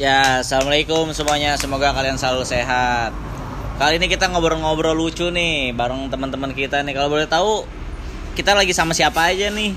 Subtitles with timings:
[0.00, 1.60] Ya, assalamualaikum semuanya.
[1.60, 3.12] Semoga kalian selalu sehat.
[3.76, 6.96] Kali ini kita ngobrol-ngobrol lucu nih bareng teman-teman kita nih.
[6.96, 7.68] Kalau boleh tahu,
[8.32, 9.76] kita lagi sama siapa aja nih?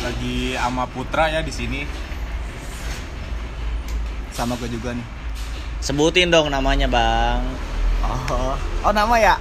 [0.00, 1.84] Lagi sama Putra ya di sini.
[4.34, 5.06] sama gue juga nih
[5.78, 7.38] Sebutin dong namanya, Bang.
[8.02, 9.38] oh oh nama ya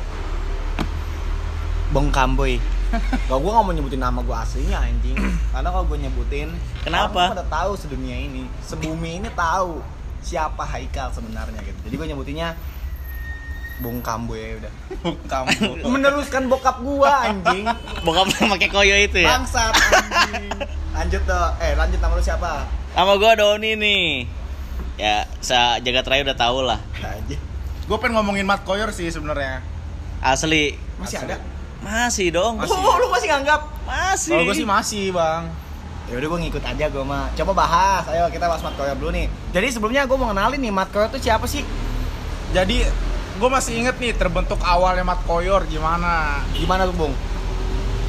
[1.90, 2.62] Bong Kamboy
[3.26, 5.18] Gak gue gak mau nyebutin nama gue aslinya anjing
[5.50, 6.54] Karena kalau gue nyebutin
[6.86, 7.34] Kenapa?
[7.34, 9.82] Orang udah tahu sedunia ini Sebumi ini tahu
[10.24, 12.50] Siapa Haikal sebenarnya gitu Jadi gue nyebutinnya
[13.84, 14.74] Bong Kamboy ya udah
[15.32, 15.50] Kamu.
[15.94, 17.66] Meneruskan bokap gua anjing
[18.06, 19.36] Bokap lu pakai koyo itu ya?
[19.36, 20.48] Bangsat anjing
[20.96, 22.70] Lanjut tuh Eh lanjut nama lu siapa?
[22.94, 24.30] Sama gua Doni nih.
[24.94, 26.78] Ya, sa jagat raya udah tau lah.
[27.02, 27.42] Anjing
[27.90, 29.60] Gue pengen ngomongin Matt Koyor sih sebenarnya.
[30.22, 30.78] Asli.
[31.02, 31.34] Masih Asli.
[31.34, 31.38] ada?
[31.84, 32.62] Masih dong.
[32.62, 32.78] Masih.
[32.78, 33.62] Oh lu masih nganggap?
[33.84, 34.32] Masih.
[34.38, 35.44] Kalau gue sih masih bang.
[36.14, 37.34] Ya udah gue ngikut aja gue mah.
[37.34, 38.06] Coba bahas.
[38.06, 39.26] Ayo kita bahas Matt Koyor dulu nih.
[39.50, 41.66] Jadi sebelumnya gue mau kenalin nih Matt Koyor tuh siapa sih?
[42.54, 42.86] Jadi
[43.34, 46.46] gue masih inget nih terbentuk awalnya Matt Koyor gimana.
[46.54, 47.18] Gimana tuh, Bung?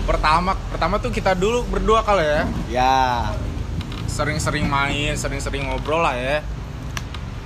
[0.04, 2.42] Pertama pertama tuh kita dulu berdua kali ya.
[2.68, 2.96] Ya.
[4.04, 6.44] Sering-sering main, sering-sering ngobrol lah ya.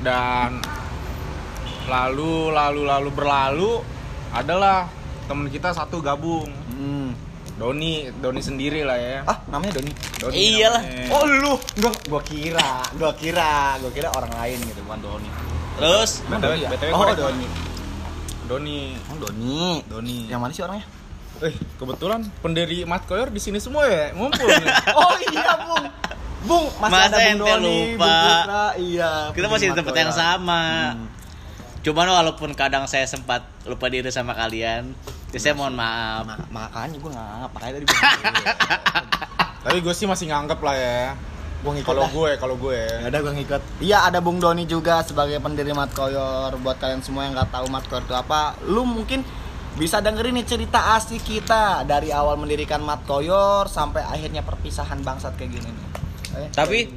[0.03, 0.59] Dan
[1.87, 3.73] lalu lalu lalu berlalu
[4.35, 4.91] adalah
[5.31, 6.51] temen kita satu gabung.
[6.75, 7.15] Hmm.
[7.59, 9.27] Doni, Doni sendiri lah ya.
[9.27, 9.91] Ah, namanya Doni.
[10.17, 10.83] Doni Iyalah.
[10.83, 11.11] namanya.
[11.11, 11.53] Oh, lu.
[11.77, 13.51] Gua gua kira, gua kira,
[13.83, 15.31] gua kira orang lain gitu, bukan Doni.
[15.75, 16.69] Terus Emang BTW, Doni ya?
[16.71, 17.47] BTW Oh, korek, Doni.
[18.47, 18.79] Doni.
[19.11, 19.63] Oh, Doni.
[19.85, 20.19] Doni.
[20.31, 20.87] Yang mana sih orangnya?
[21.39, 24.75] Eh, kebetulan pendiri Mat Koyor di sini semua ya, ngumpul nih.
[24.99, 25.85] Oh iya, Bung.
[26.47, 28.07] Bung, masih Masa ada Bung Doni, lupa?
[28.07, 29.11] Bung Putra, iya.
[29.35, 30.63] kita masih di tempat yang sama.
[30.95, 31.07] Hmm.
[31.79, 34.95] Cuman walaupun kadang saya sempat lupa diri sama kalian,
[35.29, 36.25] ya saya mohon maaf.
[36.25, 38.01] Ma- makanya gua nggak kayak tadi Bung.
[39.59, 41.03] Tapi gue sih masih nganggep lah ya.
[41.59, 42.79] Gua ngikut Kalau gue, kalau gue.
[42.79, 43.63] Ya udah gue ngikut.
[43.81, 46.55] Iya ada Bung Doni juga sebagai pendiri Mat Koyor.
[46.57, 49.27] Buat kalian semua yang nggak tahu Mat Koyor itu apa, lu mungkin
[49.75, 55.35] bisa dengerin nih cerita asli kita dari awal mendirikan Mat Koyor sampai akhirnya perpisahan bangsat
[55.35, 55.87] kayak gini nih.
[56.37, 56.89] Eh, Tapi-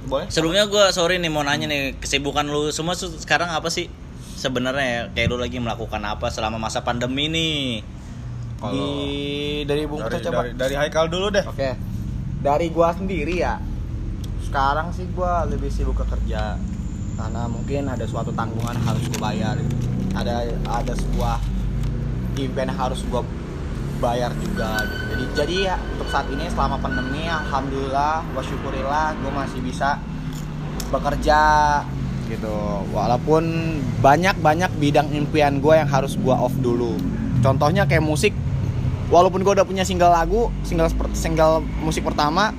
[0.00, 0.24] boleh?
[0.26, 3.92] Sebelumnya gue sorry nih mau nanya nih kesibukan lu semua se- sekarang apa sih
[4.38, 5.02] sebenarnya ya?
[5.10, 7.82] Kayak lu lagi melakukan apa selama masa pandemi nih?
[8.58, 8.88] Kalau Di
[9.66, 10.46] dari Bung dari, coba.
[10.46, 11.44] dari, dari Haikal dulu deh.
[11.46, 11.74] Oke.
[12.38, 13.58] Dari gua sendiri ya.
[14.46, 16.54] Sekarang sih gua lebih sibuk ke kerja.
[17.18, 19.58] Karena mungkin ada suatu tanggungan harus gua bayar.
[20.14, 21.42] Ada ada sebuah
[22.38, 23.26] event harus gua
[23.98, 25.04] bayar juga gitu.
[25.10, 29.98] Jadi jadi ya untuk saat ini selama pandemi alhamdulillah gua syukurillah gua masih bisa
[30.88, 31.40] bekerja
[32.28, 32.54] gitu.
[32.92, 33.44] Walaupun
[33.98, 36.94] banyak-banyak bidang impian gua yang harus gua off dulu.
[37.40, 38.32] Contohnya kayak musik
[39.08, 42.52] walaupun gue udah punya single lagu single single musik pertama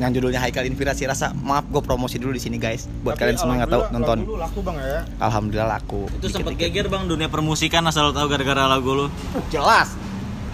[0.00, 3.36] yang judulnya Haikal Inspirasi Rasa maaf gue promosi dulu di sini guys buat Tapi kalian
[3.36, 5.00] semua yang nggak tahu nonton Dulu laku bang ya.
[5.20, 9.06] alhamdulillah laku Itu sempet geger bang dunia permusikan asal lu tahu gara-gara lagu lu.
[9.52, 9.92] jelas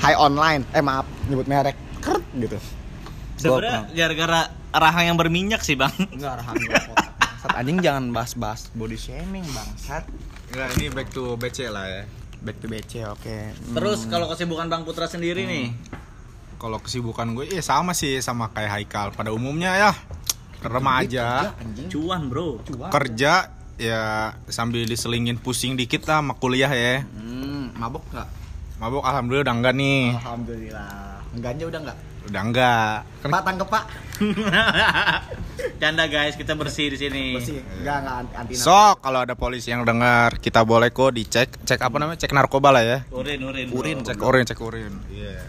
[0.02, 2.58] high online eh maaf nyebut merek Kert, gitu
[3.38, 4.40] Sebenarnya gara-gara
[4.72, 5.92] rahang yang berminyak sih bang.
[6.10, 7.15] enggak kok.
[7.46, 10.02] Bangsat, anjing jangan bahas-bahas body shaming bangsat
[10.48, 12.02] Enggak, ini back to BC lah ya.
[12.38, 13.74] back to BC oke Hmm.
[13.74, 15.70] Terus kalau kesibukan bang Putra sendiri nih,
[16.56, 19.12] Kalau kesibukan gue, ya sama sih sama kayak Haikal.
[19.12, 19.92] Pada umumnya ya
[20.58, 21.52] remaja,
[21.86, 22.58] cuan bro.
[22.64, 24.02] cuan kerja ya
[24.48, 27.04] sambil diselingin pusing dikit lah sama kuliah ya.
[27.06, 28.28] hmm, mabok nggak
[28.76, 30.02] Mabuk alhamdulillah udah enggak nih.
[30.16, 32.96] alhamdulillah ganja udah nggak Udah enggak.
[33.20, 33.84] Kan pak tangkep pak
[35.76, 37.24] Canda guys, kita bersih di sini.
[37.32, 41.48] bersih enggak enggak anti Sok kalau ada polisi yang dengar, kita boleh kok dicek.
[41.60, 42.18] Cek apa namanya?
[42.18, 42.98] Cek narkoba lah ya.
[43.10, 43.78] Urin, urin, bro.
[43.78, 44.94] Urin, Cek urin, cek urin.
[45.08, 45.44] Iya.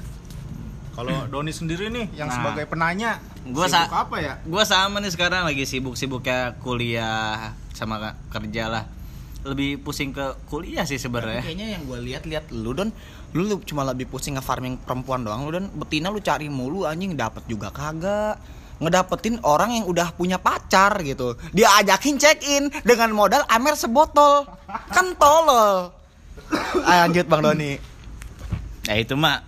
[0.92, 2.36] Kalau Doni sendiri nih yang Nah.
[2.36, 4.34] sebagai penanya, Gua sibuk sa- apa ya?
[4.44, 8.84] Gue sama nih sekarang lagi sibuk-sibuknya kuliah sama kerja lah.
[9.44, 11.40] Lebih pusing ke kuliah sih sebenarnya.
[11.40, 12.90] kayaknya yang gue lihat-lihat lu don
[13.36, 17.18] lu, lu cuma lebih pusing nge-farming perempuan doang lu don betina lu cari mulu anjing
[17.18, 18.40] dapet juga kagak
[18.78, 24.46] ngedapetin orang yang udah punya pacar gitu dia ajakin check in dengan modal amer sebotol
[24.94, 25.90] kan tolol
[26.88, 27.74] Ayo, lanjut bang Doni
[28.88, 29.44] Ya itu mah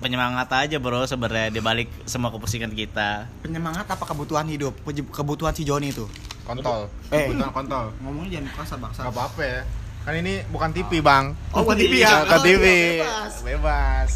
[0.00, 3.28] penyemangat aja bro sebenarnya dibalik semua kepusingan kita.
[3.44, 4.72] penyemangat apa kebutuhan hidup
[5.12, 6.08] kebutuhan si Joni itu
[6.42, 6.90] Kontol.
[7.14, 7.30] Eh.
[7.30, 7.84] Kebutuhan kontol.
[8.02, 9.60] ngomongnya jangan kasar bangsa Gak apa-apa ya.
[10.02, 11.38] Kan ini bukan TV, Bang.
[11.54, 12.64] oh bukan TV ya Bukan Oh, TV.
[12.98, 13.34] iya, bebas.
[13.42, 14.10] Bebas.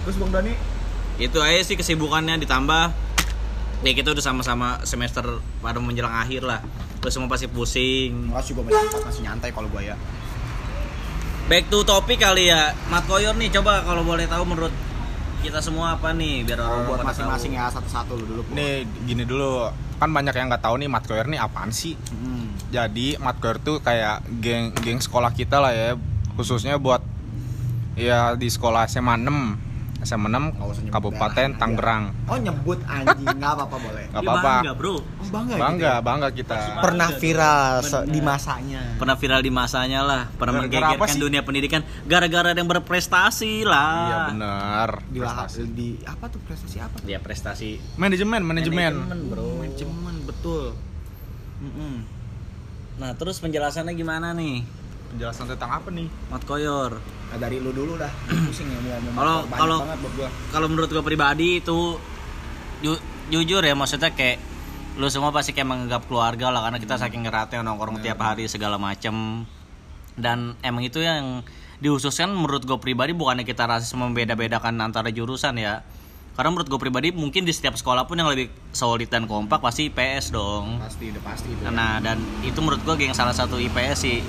[0.00, 0.54] terus bang Doni
[1.18, 2.84] Itu aja sih kesibukannya ditambah
[3.80, 5.24] ya kita udah sama-sama semester
[5.60, 6.60] pada menjelang akhir lah.
[6.98, 8.28] Terus semua pasti pusing.
[8.28, 9.96] makasih gue masih, masih nyantai kalau gue ya
[11.46, 12.72] Back to topik kali ya.
[12.86, 14.72] Mat Koyor nih coba kalau boleh tahu menurut
[15.40, 18.42] kita semua apa nih biar orang buat masing-masing ya satu-satu lu dulu.
[18.50, 19.66] Nih gini dulu,
[19.96, 21.96] kan banyak yang nggak tahu nih mat koyor nih apaan sih?
[22.12, 22.49] Hmm.
[22.68, 25.96] Jadi mat koyor tuh kayak geng geng sekolah kita lah ya,
[26.36, 27.00] khususnya buat
[27.96, 29.70] ya di sekolah SMA 6
[30.00, 31.48] SMA 6 Nggak usah nyebut Kabupaten.
[31.60, 32.04] Tangerang.
[32.24, 34.04] Oh nyebut anjing nggak apa-apa boleh.
[34.08, 34.52] Nggak apa-apa.
[34.64, 34.94] Bangga, Bro.
[34.96, 35.52] Oh bangga.
[35.52, 35.96] gitu Bangga, ya?
[36.00, 36.56] bangga kita.
[36.80, 38.02] Pernah viral Bener.
[38.08, 38.82] di masanya.
[38.96, 41.20] Pernah viral di masanya lah, pernah menggegerkan sih?
[41.20, 43.92] dunia pendidikan gara-gara ada yang berprestasi lah.
[44.08, 44.88] Iya bener.
[45.12, 45.20] Di,
[45.76, 46.96] di apa tuh prestasi apa?
[47.04, 48.92] Dia prestasi Manajemen, manajemen.
[49.28, 49.60] bro.
[49.60, 50.72] Manajemen betul.
[51.60, 52.19] Mm-mm.
[53.00, 54.60] Nah, terus penjelasannya gimana nih?
[55.10, 56.06] Penjelasan tentang apa nih?
[56.28, 57.00] Mat Koyor.
[57.00, 58.12] Nah dari lu dulu dah.
[58.46, 59.82] Pusing ya mau ngomong Kalau- kalau-.
[60.52, 61.96] Kalau menurut gue pribadi itu
[62.84, 63.02] ju-
[63.32, 64.38] jujur ya maksudnya kayak
[64.98, 68.76] lu semua pasti kayak menganggap keluarga lah karena kita saking ngeratnya nongkrong tiap hari segala
[68.76, 69.46] macem
[70.18, 71.46] dan emang itu yang
[71.78, 75.86] dihususkan menurut gue pribadi bukannya kita rasis membeda-bedakan antara jurusan ya
[76.40, 79.92] karena menurut gue pribadi mungkin di setiap sekolah pun yang lebih solid dan kompak pasti
[79.92, 81.68] IPS dong Pasti udah pasti itu.
[81.68, 84.24] Nah, dan itu menurut gue geng salah satu IPS sih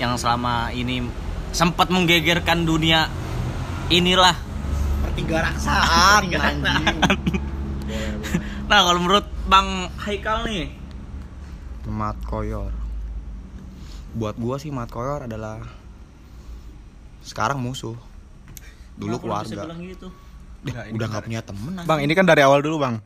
[0.00, 1.04] yang selama ini
[1.52, 3.12] sempat menggegerkan dunia
[3.92, 4.32] inilah.
[5.04, 6.24] Pertiga raksaan.
[8.72, 10.72] Nah, kalau menurut Bang Haikal nih,
[11.84, 12.72] Mat Koyor.
[14.16, 15.60] Buat gua sih Mat Koyor adalah
[17.20, 18.00] sekarang musuh.
[18.96, 19.68] Dulu kenapa keluarga.
[19.68, 20.08] bilang gitu?
[20.62, 21.88] Deh, Nah, udah nggak punya temen anjing.
[21.88, 23.02] Bang, ini kan dari awal dulu, Bang.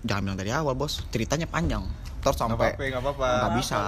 [0.00, 1.04] Jangan bilang dari awal, Bos.
[1.08, 1.84] Ceritanya panjang.
[2.18, 3.28] Terus sampai apa-apa, nggak apa-apa.
[3.38, 3.78] nggak bisa.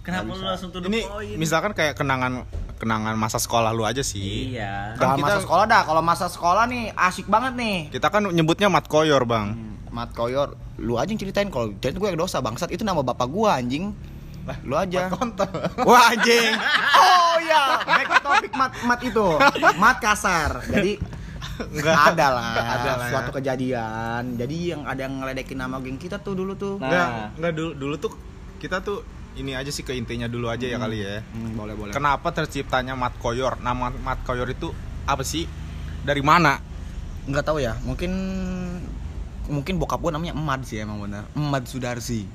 [0.00, 1.36] Kenapa lu langsung the Ini point?
[1.36, 2.48] misalkan kayak kenangan
[2.80, 4.54] kenangan masa sekolah lu aja sih.
[4.54, 4.96] Iya.
[4.96, 5.82] Kan masa kita- sekolah dah.
[5.84, 7.76] Kalau masa sekolah nih asik banget nih.
[7.92, 9.76] Kita kan nyebutnya mat koyor, Bang.
[9.90, 13.26] Mat Koyor, lu aja yang ceritain kalau ceritain gue yang dosa bangsat itu nama bapak
[13.26, 13.90] gua anjing.
[14.62, 15.10] Lu aja.
[15.10, 15.50] Kontol.
[15.82, 16.54] Wah anjing.
[16.94, 19.26] Oh ya, back to topik mat mat itu.
[19.82, 20.62] Mat kasar.
[20.64, 20.94] Jadi
[21.68, 21.96] Enggak.
[22.14, 23.12] ada lah, Ada lah ya.
[23.12, 24.22] suatu kejadian.
[24.34, 26.80] Jadi yang ada yang ngeledekin nama geng kita tuh dulu tuh.
[26.80, 26.88] Nah.
[26.88, 28.12] Enggak, enggak dulu dulu tuh
[28.56, 29.04] kita tuh
[29.36, 31.22] ini aja sih ke intinya dulu aja ya kali ya.
[31.32, 31.92] Hmm, boleh boleh.
[31.94, 33.60] Kenapa terciptanya mat koyor?
[33.60, 34.74] Nama mat koyor itu
[35.04, 35.46] apa sih?
[36.02, 36.58] Dari mana?
[37.28, 38.10] Nggak tahu ya, mungkin
[39.50, 41.26] mungkin bokap gua namanya Emad sih emang benar.
[41.34, 42.26] Emad Sudarsi.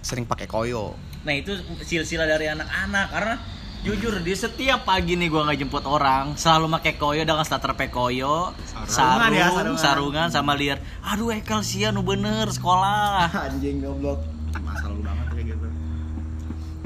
[0.00, 0.96] Sering pakai koyo.
[1.20, 1.52] Nah, itu
[1.84, 3.34] silsilah dari anak-anak karena
[3.80, 7.88] jujur di setiap pagi nih gua nggak jemput orang selalu pakai koyo dengan starter pakai
[7.88, 8.84] koyo Sarung.
[8.84, 9.78] sarung Sarungan ya, sarungan.
[9.78, 14.20] sarungan sama liar aduh Ekal sia nu bener sekolah Anjing goblok.
[14.58, 15.66] Masa lalu banget kayak gitu.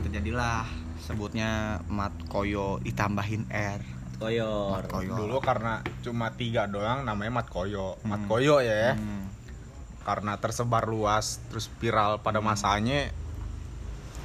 [0.00, 0.62] Terjadilah
[1.00, 1.50] sebutnya
[1.87, 3.81] Mat Koyo ditambahin R.
[4.14, 5.12] koyor Mat Koyo.
[5.17, 7.99] Dulu karena cuma tiga doang namanya mat koyo.
[8.02, 8.31] Mat Hmm.
[8.31, 8.94] koyo ya.
[8.94, 9.26] Hmm.
[10.00, 13.11] Karena tersebar luas terus viral pada masanya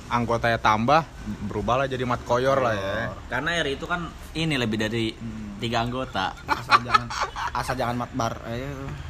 [0.10, 1.06] anggotanya tambah
[1.46, 2.94] berubahlah jadi mat koyor lah ya.
[3.28, 5.14] karena R itu kan ini lebih dari
[5.58, 7.08] tiga anggota Asal jangan
[7.52, 8.34] asal jangan mat bar.
[8.46, 8.64] Eh,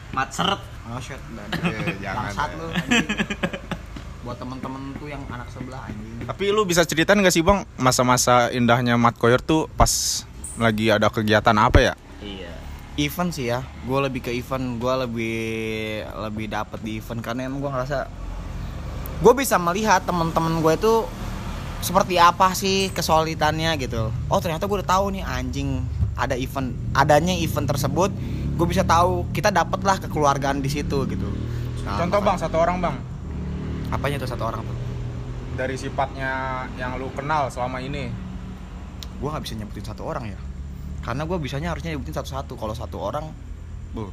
[0.09, 1.19] mat seret oh shit.
[1.29, 2.57] Dan, Eh, jangan bangsat deh.
[2.57, 2.67] lu.
[4.25, 6.25] Buat temen-temen tuh yang anak sebelah anjing.
[6.25, 9.89] Tapi lu bisa ceritain gak sih bang masa-masa indahnya mat koyor tuh pas
[10.55, 11.93] lagi ada kegiatan apa ya?
[12.19, 12.51] iya
[12.97, 13.63] Event sih ya.
[13.81, 14.75] Gue lebih ke event.
[14.75, 15.37] Gue lebih
[16.19, 17.97] lebih dapet di event karena emang gue ngerasa
[19.19, 20.93] gue bisa melihat temen-temen gue itu
[21.79, 24.11] seperti apa sih kesulitannya gitu.
[24.27, 25.83] Oh ternyata gue udah tahu nih anjing
[26.15, 28.11] ada event adanya event tersebut
[28.59, 31.29] gue bisa tahu kita dapet lah kekeluargaan di situ gitu.
[31.83, 32.95] Nah, Contoh bang satu orang bang
[33.89, 34.77] Apanya tuh satu orang tuh?
[35.55, 36.31] dari sifatnya
[36.75, 38.07] yang lu kenal selama ini.
[39.19, 40.39] Gue nggak bisa nyebutin satu orang ya.
[41.03, 42.55] Karena gue bisanya harusnya nyebutin satu-satu.
[42.55, 43.27] Kalau satu orang,
[43.91, 44.07] bu.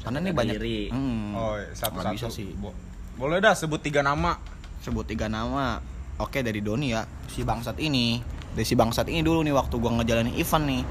[0.00, 0.56] Karena ini banyak.
[0.56, 0.88] diri.
[0.88, 2.14] Hmm, Oh satu-satu.
[2.16, 2.56] bisa sih.
[2.56, 2.72] Bo-
[3.18, 4.38] Boleh dah sebut tiga nama.
[4.86, 5.82] Sebut tiga nama.
[6.22, 7.02] Oke dari Doni ya.
[7.26, 8.22] Si bangsat ini.
[8.54, 10.82] Dari si bangsat ini dulu nih waktu gue ngejalanin event nih.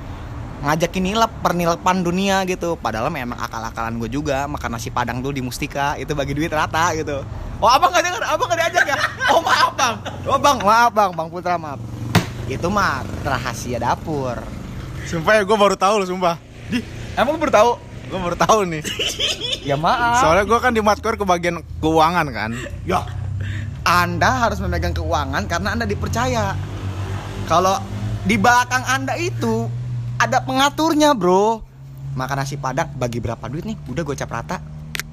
[0.67, 2.75] Ngajakin nilap pernilpan dunia gitu.
[2.75, 6.91] Padahal memang akal-akalan gue juga makan nasi padang dulu di Mustika itu bagi duit rata
[6.99, 7.23] gitu.
[7.63, 8.97] Oh abang gak denger, abang gak diajak ya?
[9.33, 9.95] Oh maaf bang,
[10.29, 11.81] oh bang maaf bang, bang Putra maaf.
[12.45, 14.37] Itu mah rahasia dapur.
[15.09, 16.37] Sumpah ya gue baru tahu loh sumpah.
[16.69, 16.83] Di,
[17.17, 17.71] Emang lu baru tahu?
[18.07, 18.83] Gue baru tahu nih.
[19.67, 20.23] Ya maaf.
[20.23, 22.51] Soalnya gue kan di matkor ke bagian keuangan kan.
[22.87, 23.03] Ya,
[23.83, 26.55] Anda harus memegang keuangan karena Anda dipercaya.
[27.47, 27.79] Kalau
[28.23, 29.67] di belakang Anda itu
[30.19, 31.63] ada pengaturnya, Bro.
[32.17, 33.77] Makan nasi padang bagi berapa duit nih?
[33.91, 34.57] Udah gue cap rata.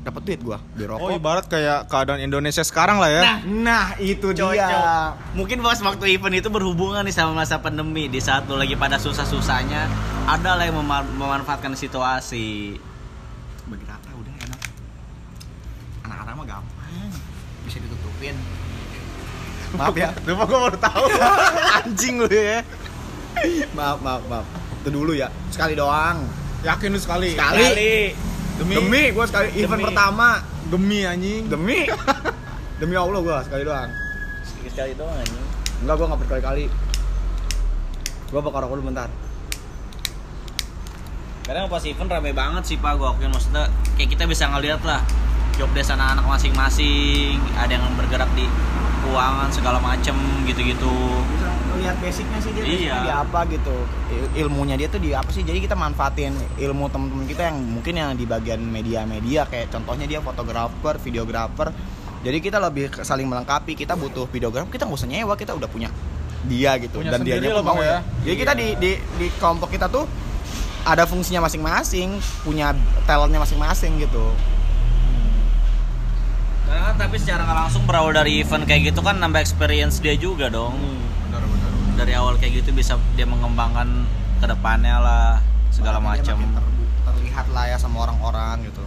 [0.05, 0.61] Dapat duit gua.
[0.71, 1.17] Beli Oh rokok.
[1.17, 3.41] ibarat kayak keadaan Indonesia sekarang lah ya.
[3.43, 4.53] Nah, itu Cocok.
[4.53, 5.17] dia.
[5.33, 8.97] Mungkin pas waktu event itu berhubungan nih sama masa pandemi di saat lu lagi pada
[8.97, 9.89] susah-susahnya
[10.27, 12.77] ada lah yang mema- memanfaatkan situasi.
[13.65, 14.61] Bagi rata udah enak.
[16.05, 17.09] Anak-anak mah gampang.
[17.65, 18.37] Bisa ditutupin.
[19.75, 20.13] Maaf ya.
[20.29, 21.05] Lupa gue baru tahu.
[21.81, 22.61] Anjing lu ya.
[23.73, 24.45] Maaf, maaf, maaf.
[24.85, 25.33] Itu dulu ya.
[25.49, 26.29] Sekali doang.
[26.61, 27.33] Yakin lu sekali.
[27.33, 27.65] Sekali.
[27.65, 27.97] Kali
[28.55, 29.87] Demi- demi gue sekali event Demi.
[29.91, 30.29] pertama.
[30.71, 31.43] Demi anjing.
[31.51, 31.79] demi.
[32.81, 33.91] Demi Allah gue sekali doang.
[34.67, 35.45] Sekali doang anjing.
[35.83, 36.65] Enggak gue nggak berkali-kali.
[38.31, 39.09] Gue bakal rokok dulu bentar.
[41.45, 43.31] Kadang pas event rame banget sih pak gue akuin.
[43.31, 43.69] Maksudnya
[44.01, 45.05] kayak kita bisa ngeliat lah
[45.55, 48.47] job desk anak-anak masing-masing ada yang bergerak di
[49.05, 50.93] keuangan segala macem gitu-gitu.
[51.29, 52.97] Bisa lihat basicnya sih dia Iya.
[53.03, 53.77] di apa gitu.
[54.09, 55.43] Il- ilmunya dia tuh di apa sih?
[55.43, 60.19] Jadi kita manfaatin ilmu teman-teman kita yang mungkin yang di bagian media-media kayak contohnya dia
[60.19, 61.69] fotografer videografer.
[62.25, 65.93] Jadi kita lebih saling melengkapi kita butuh videografer kita nggak usah nyewa kita udah punya
[66.45, 67.05] dia gitu.
[67.05, 68.01] Punya dan dia Bang, mau ya.
[68.25, 70.09] jadi kita di, di di kelompok kita tuh
[70.85, 72.73] ada fungsinya masing-masing punya
[73.05, 74.33] talentnya masing-masing gitu
[76.75, 80.19] Karena kan tapi secara nggak langsung berawal dari event kayak gitu kan nambah experience dia
[80.19, 80.75] juga dong.
[81.31, 81.71] Benar benar.
[81.95, 84.03] dari awal kayak gitu bisa dia mengembangkan
[84.43, 85.39] ke depannya lah
[85.71, 86.75] segala macam ter-
[87.07, 88.83] terlihat lah ya sama orang-orang gitu.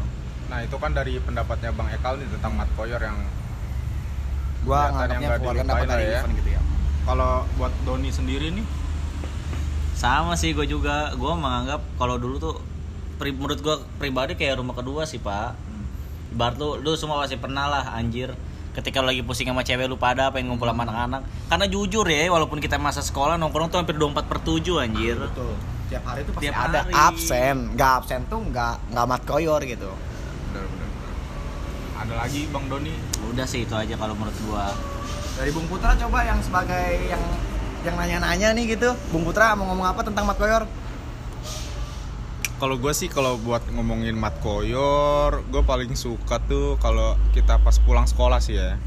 [0.52, 3.24] Nah, itu kan dari pendapatnya Bang Ekal nih tentang Mat Koyor yang
[4.68, 6.20] gua nganggapnya nggak keluarga dapat dari ya.
[6.20, 6.62] event gitu ya.
[7.08, 8.68] Kalau buat Doni sendiri nih?
[9.96, 11.16] Sama sih gue juga.
[11.16, 12.56] Gue menganggap kalau dulu tuh
[13.16, 15.67] pri- menurut gue pribadi kayak rumah kedua sih pak
[16.30, 18.34] ibarat lu lu semua pasti pernah lah anjir
[18.72, 22.28] ketika lu lagi pusing sama cewek lu pada pengen ngumpul sama anak-anak karena jujur ya
[22.28, 25.54] walaupun kita masa sekolah nongkrong tuh hampir 24 per 7 anjir Betul.
[25.88, 26.92] Tiap hari itu pasti Tiap ada hari.
[26.92, 27.58] absen.
[27.72, 29.88] Nggak absen tuh nggak nggak mat koyor gitu.
[30.52, 31.14] benar benar benar.
[31.98, 32.92] ada lagi Bang Doni
[33.26, 34.68] udah sih itu aja kalau menurut gua
[35.34, 37.24] Dari Bung Putra coba yang sebagai yang
[37.82, 38.92] yang nanya-nanya nih gitu.
[39.10, 40.68] Bung Putra mau ngomong apa tentang mat koyor?
[42.58, 47.78] Kalau gue sih kalau buat ngomongin Mat Koyor gue paling suka tuh kalau kita pas
[47.78, 48.78] pulang sekolah sih ya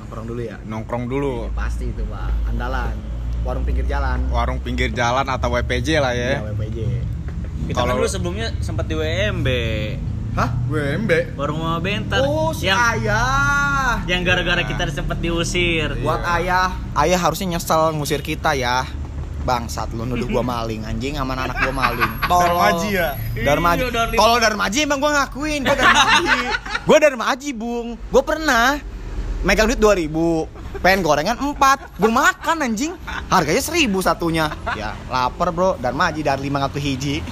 [0.00, 0.56] Nongkrong dulu ya.
[0.60, 2.32] nongkrong dulu Iya, pasti itu pak.
[2.44, 2.96] Andalan.
[3.40, 4.18] Warung pinggir jalan.
[4.28, 6.78] warung pinggir jalan atau WPJ lah Iya, ya WPJ.
[7.62, 9.48] kita kan Kalau- dulu sebelumnya sempat di WMB
[10.30, 10.50] Hah?
[10.66, 11.12] WMB?
[11.34, 14.02] warung mama bentar Oh, si yang ayah.
[14.04, 18.86] yang gara-gara kita sempat diusir Buat ayah, ayah harusnya nyesel ngusir kita ya.
[19.40, 22.12] Bangsat lu nuduh gua maling anjing sama anak gua maling.
[22.28, 22.44] Tolol.
[22.50, 23.08] Darmaji ya?
[23.40, 23.80] Darmaji.
[23.80, 26.38] Iya, Darli- Kalau Darmaji emang gua ngakuin, gua Darmaji.
[26.88, 27.88] gua Darmaji, Bung.
[28.08, 28.78] Gua pernah
[29.40, 31.56] megang duit 2000 pengen gorengan 4
[31.96, 32.92] gua makan anjing
[33.32, 37.24] harganya 1000 satunya ya lapar bro Darmaji dari 5 ngaku hiji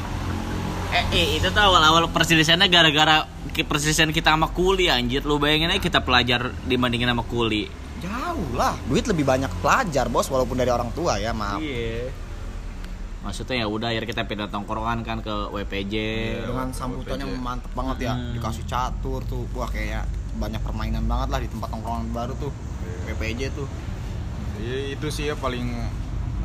[0.88, 3.28] Eh, eh, itu tuh awal-awal perselisihannya gara-gara
[3.68, 5.20] perselisihan kita sama kuli anjir.
[5.20, 7.68] Lu bayangin aja kita pelajar dibandingin sama kuli.
[8.02, 8.74] Jauh lah.
[8.86, 11.60] Duit lebih banyak pelajar bos walaupun dari orang tua ya maaf.
[11.60, 12.10] Iya.
[13.18, 15.94] Maksudnya ya udah akhirnya kita pindah tongkrongan kan ke WPJ.
[16.48, 17.42] dengan sambutannya WPJ.
[17.42, 18.12] mantep banget ya.
[18.14, 18.32] Hmm.
[18.38, 19.44] dikasih catur tuh.
[19.52, 20.06] Wah kayak
[20.38, 22.52] banyak permainan banget lah di tempat tongkrongan baru tuh.
[23.04, 23.68] PPJ tuh.
[24.58, 25.66] Iya, itu sih ya paling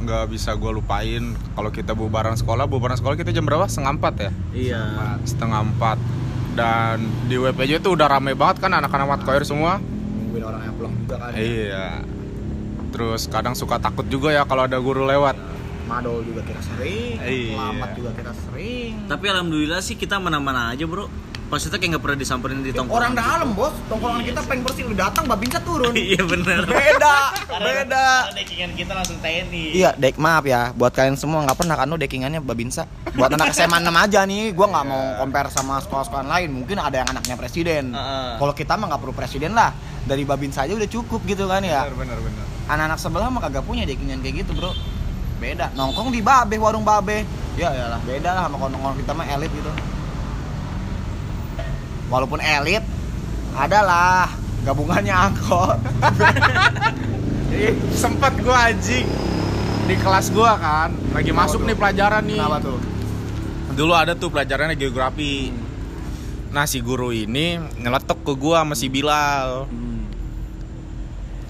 [0.04, 1.38] nggak bisa gue lupain.
[1.56, 3.70] Kalau kita bubaran sekolah bubaran sekolah kita jam berapa?
[3.70, 4.32] Setengah empat ya?
[4.52, 4.84] Iya.
[5.24, 5.98] setengah empat.
[6.54, 9.82] Dan di WPJ tuh udah rame banget kan anak-anak Mat Koyor semua
[10.34, 11.86] nungguin orang yang pulang juga kan iya
[12.90, 15.38] terus kadang suka takut juga ya kalau ada guru lewat
[15.86, 17.54] madol juga kita sering Iya.
[17.54, 21.06] selamat juga kita sering Tapi alhamdulillah sih kita mana-mana aja, Bro.
[21.52, 22.98] Maksudnya kayak nggak pernah disamperin di tongkrongan.
[22.98, 26.66] orang dalam bos tongkrongan kita pengen bersih lu datang babinsa turun Iya bener.
[26.66, 27.16] beda
[27.54, 29.64] beda karena Dekingan kita langsung TNI.
[29.74, 32.90] Iya, dek maaf ya, buat kalian semua nggak pernah kan lu dekingannya babinsa.
[33.14, 36.50] Buat anak SMA 6 aja nih, gua nggak mau compare sama sekolah-sekolah lain.
[36.50, 37.94] Mungkin ada yang anaknya presiden.
[37.94, 38.30] Heeh.
[38.42, 39.72] Kalau kita mah nggak perlu presiden lah.
[40.04, 41.88] Dari babinsa aja udah cukup gitu kan ya.
[41.88, 44.74] bener bener Anak-anak sebelah mah kagak punya dekingan kayak gitu, Bro.
[45.40, 45.72] Beda.
[45.76, 47.24] Nongkrong di babe, warung babe.
[47.56, 49.72] Ya ya lah, beda lah sama kalau nongkrong kita mah elit gitu.
[52.14, 52.86] Walaupun elit,
[53.58, 54.30] adalah
[54.62, 55.82] gabungannya angkot.
[58.02, 59.08] Sempet gue anjing.
[59.84, 61.68] Di kelas gua kan lagi Kenapa masuk tuh?
[61.68, 62.40] nih pelajaran nih.
[62.40, 62.80] Kenapa tuh?
[63.74, 65.50] dulu ada tuh pelajarannya geografi.
[66.54, 69.66] Nah si guru ini nyeletuk ke gua sama si Bilal.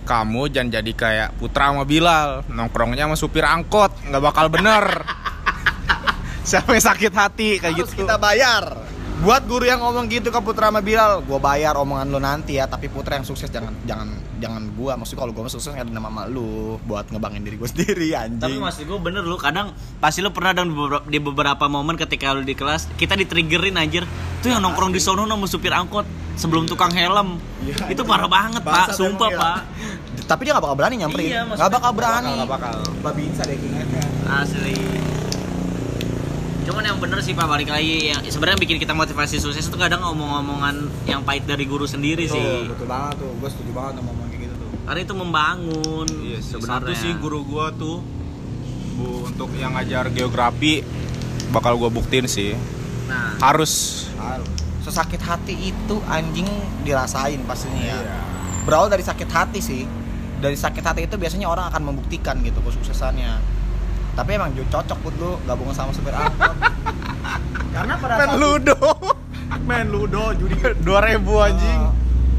[0.03, 2.41] Kamu jangan jadi kayak Putra sama Bilal.
[2.49, 5.03] Nongkrongnya sama supir angkot nggak bakal bener.
[6.49, 8.01] Siapa yang sakit hati kayak Harus gitu?
[8.01, 8.63] kita bayar.
[9.23, 12.67] Buat guru yang ngomong gitu ke Putra sama Bilal, gua bayar omongan lu nanti ya,
[12.67, 14.99] tapi Putra yang sukses jangan jangan jangan gua.
[14.99, 18.43] Maksudnya kalau gua mah sukses nggak ada nama lu buat ngebangin diri gua sendiri anjing.
[18.43, 19.71] Tapi maksud gue bener lu kadang
[20.03, 23.79] pasti lu pernah dong di beberapa, di beberapa momen ketika lu di kelas kita ditriggerin
[23.79, 24.03] anjir
[24.43, 26.03] tuh yang nongkrong di sono sama supir angkot
[26.35, 30.27] sebelum tukang helm Iya, itu parah banget pak sumpah emang, pak ya.
[30.27, 31.27] Tapi dia gak bakal berani nyamperin.
[31.31, 32.31] Iya, Gak bakal berani.
[32.43, 34.03] nggak bakal Babinsa deh kayaknya.
[34.27, 34.75] asli
[36.63, 39.99] cuman yang bener sih pak balik lagi yang sebenarnya bikin kita motivasi sukses itu kadang
[40.01, 43.31] omong-omongan yang pahit dari guru sendiri sih betul banget tuh.
[43.35, 44.69] Gua setuju banget sama ngomong kayak gitu tuh.
[44.83, 46.49] karena itu membangun Iya sih.
[46.53, 47.97] sebenarnya Satu sih guru gua tuh
[48.93, 50.85] bu untuk yang ngajar geografi
[51.49, 52.55] bakal gua buktiin sih
[53.03, 54.47] nah harus Harus.
[54.81, 56.47] sesakit hati itu anjing
[56.81, 58.17] dirasain pastinya ya Iya.
[58.63, 59.83] berawal dari sakit hati sih
[60.39, 63.52] dari sakit hati itu biasanya orang akan membuktikan gitu kesuksesannya
[64.13, 66.53] tapi emang jo- cocok buat lu gabung sama supir angkot
[67.75, 68.77] karena pada Main saat ludo.
[69.69, 70.85] Main ludo judi 2000
[71.41, 71.79] anjing.
[71.81, 71.91] Eh,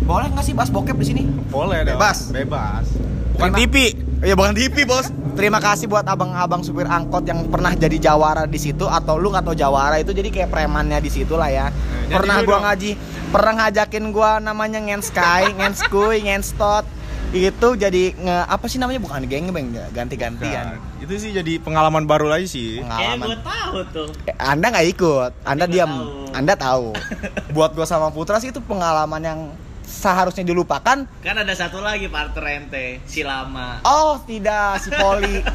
[0.04, 1.96] boleh nggak sih bahas bokep di sini Boleh dong.
[1.96, 2.18] Bebas.
[2.28, 2.86] Bebas.
[3.34, 3.74] Bukan Terima- TV.
[4.20, 5.06] Iya bukan TV bos.
[5.34, 9.50] Terima kasih buat abang-abang supir angkot yang pernah jadi jawara di situ atau lu atau
[9.50, 11.66] jawara itu jadi kayak premannya di situ lah ya.
[12.06, 12.62] jadi pernah gua dong.
[12.62, 12.90] ngaji,
[13.28, 16.86] pernah ngajakin gua namanya ngenskai, ngenskuy, ngenstot.
[17.34, 20.78] Itu jadi nge, apa sih namanya bukan gangbang ya, ganti-gantian.
[20.78, 22.78] Nah, itu sih jadi pengalaman baru lagi sih.
[22.78, 23.26] Kayak Pengalaman.
[23.26, 24.08] gue tahu tuh.
[24.24, 26.30] Eh, Anda nggak ikut, Anda diam, tahu.
[26.30, 26.86] Anda tahu.
[27.56, 29.40] Buat gua sama Putra sih itu pengalaman yang
[29.82, 31.10] seharusnya dilupakan.
[31.10, 33.82] Kan ada satu lagi partner ente, si lama.
[33.82, 35.42] Oh tidak, si Poli.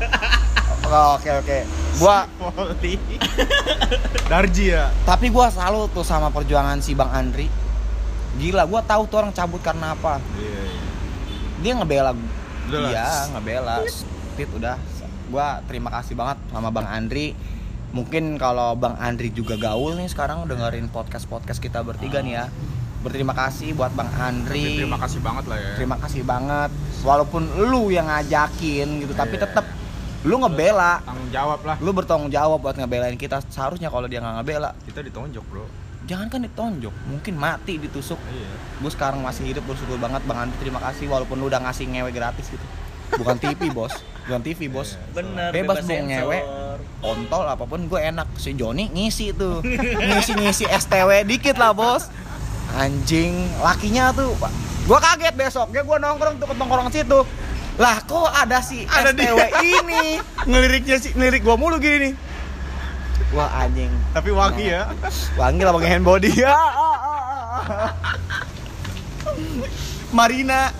[0.90, 1.60] Oh, Oke oke,
[2.02, 2.98] gua Poli.
[4.32, 4.90] Darji ya.
[5.06, 7.46] Tapi gua selalu tuh sama perjuangan si Bang Andri.
[8.36, 10.18] Gila, gua tahu tuh orang cabut karena apa.
[10.34, 10.89] Iya, iya.
[11.60, 12.12] Dia ngebela.
[12.70, 12.90] Udah.
[12.90, 13.76] Iya, ngebela.
[14.38, 14.76] Tit udah.
[15.30, 17.38] Gua terima kasih banget sama Bang Andri.
[17.90, 22.46] Mungkin kalau Bang Andri juga gaul nih sekarang dengerin podcast-podcast kita bertiga nih ya.
[23.02, 24.78] Berterima kasih buat Bang Andri.
[24.84, 25.74] Terima kasih banget lah ya.
[25.74, 26.70] Terima kasih banget.
[27.02, 29.48] Walaupun lu yang ngajakin gitu, tapi Iya.
[29.50, 29.66] tetap
[30.28, 31.00] lu ngebela.
[31.02, 31.76] Tanggung jawab lah.
[31.80, 33.40] Lu bertanggung jawab buat ngebelain kita.
[33.50, 35.66] Seharusnya kalau dia nggak ngebela, Kita ditonjok, Bro.
[36.10, 38.18] Jangan kan ditonjok mungkin mati ditusuk.
[38.18, 38.50] Iya.
[38.82, 42.10] gue sekarang masih hidup bersyukur banget bang Andri terima kasih walaupun lu udah ngasih ngewe
[42.10, 42.66] gratis gitu.
[43.14, 43.94] Bukan TV bos.
[44.26, 45.14] Bukan TV bos Iya.
[45.14, 46.10] Bener, Bebas dong, sensor.
[46.10, 46.40] ngewe.
[47.00, 48.28] kontol apa pun gue enak.
[48.36, 49.62] Si Joni ngisi tuh.
[49.64, 52.10] Ngisi ngisi STW dikit lah bos.
[52.74, 54.34] Anjing lakinya tuh.
[54.84, 57.20] Gue kaget besoknya gue nongkrong tuh ke nongkrong situ.
[57.78, 60.18] Lah kok ada si Ada STW ini?
[60.50, 62.14] Ngeliriknya si ngelirik gue mulu gini nih
[63.32, 64.90] wah anjing Tapi wangi ya.
[65.36, 66.54] Wangi lah pakai hand body ya.
[70.10, 70.74] Marina.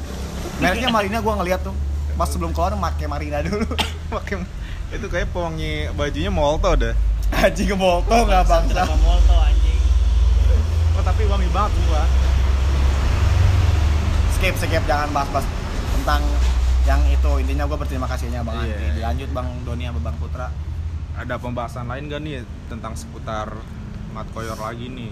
[0.60, 1.76] Mereknya Marina gua ngeliat tuh.
[2.18, 3.64] Pas sebelum keluar pakai Marina dulu.
[4.12, 4.42] Pakai
[4.90, 6.92] itu kayak pewangi bajunya Molto deh.
[7.30, 8.84] Haji ke Molto enggak bangsa.
[8.84, 9.80] Sama Molto anjing.
[10.98, 12.04] Oh, tapi wangi banget gua.
[14.34, 15.46] Skip skip jangan bahas-bahas
[15.94, 16.22] tentang
[16.84, 17.32] yang itu.
[17.40, 18.76] Intinya gua berterima kasihnya Bang Iya.
[18.76, 18.88] Andri.
[18.98, 20.50] Dilanjut Bang Doni sama Bang Putra.
[21.20, 23.52] Ada pembahasan lain gak nih tentang seputar
[24.16, 25.12] Mat Koyor lagi nih?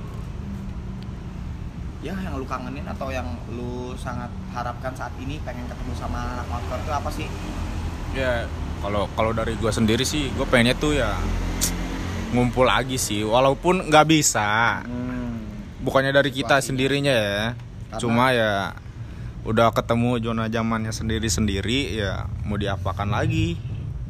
[2.00, 6.48] Ya yang lu kangenin atau yang lu sangat harapkan saat ini pengen ketemu sama anak
[6.48, 7.28] motor itu apa sih?
[8.16, 8.48] Ya,
[8.80, 11.12] kalau kalau dari gua sendiri sih, gua pengennya tuh ya
[12.32, 14.80] ngumpul lagi sih, walaupun nggak bisa.
[14.86, 15.42] Hmm.
[15.84, 16.68] Bukannya dari kita Situasinya.
[16.72, 17.42] sendirinya ya,
[17.92, 18.52] Karena- cuma ya
[19.44, 23.56] udah ketemu zona zamannya sendiri-sendiri ya mau diapakan lagi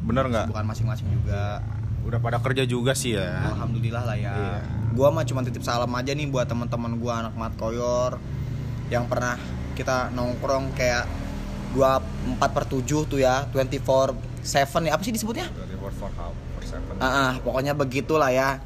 [0.02, 1.62] bener nggak Bukan masing-masing juga.
[2.08, 4.32] Udah pada kerja juga sih ya Alhamdulillah lah ya.
[4.32, 4.58] Iya.
[4.96, 8.16] Gua mah cuma titip salam aja nih buat teman-teman gua anak mat koyor
[8.88, 9.36] yang pernah
[9.76, 11.04] kita nongkrong kayak
[11.76, 15.52] 24 per 7 tuh ya, 24 7 ya apa sih disebutnya?
[16.96, 18.64] Ah, ah, pokoknya begitulah ya.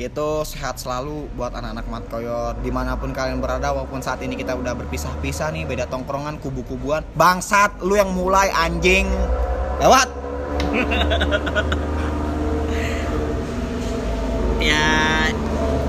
[0.00, 4.38] Itu sehat selalu buat anak-anak mat koyor di mana pun kalian berada walaupun saat ini
[4.38, 9.10] kita udah berpisah-pisah nih beda tongkrongan kubu-kubuan bangsat lu yang mulai anjing
[9.82, 10.08] lewat
[14.68, 15.32] Ya,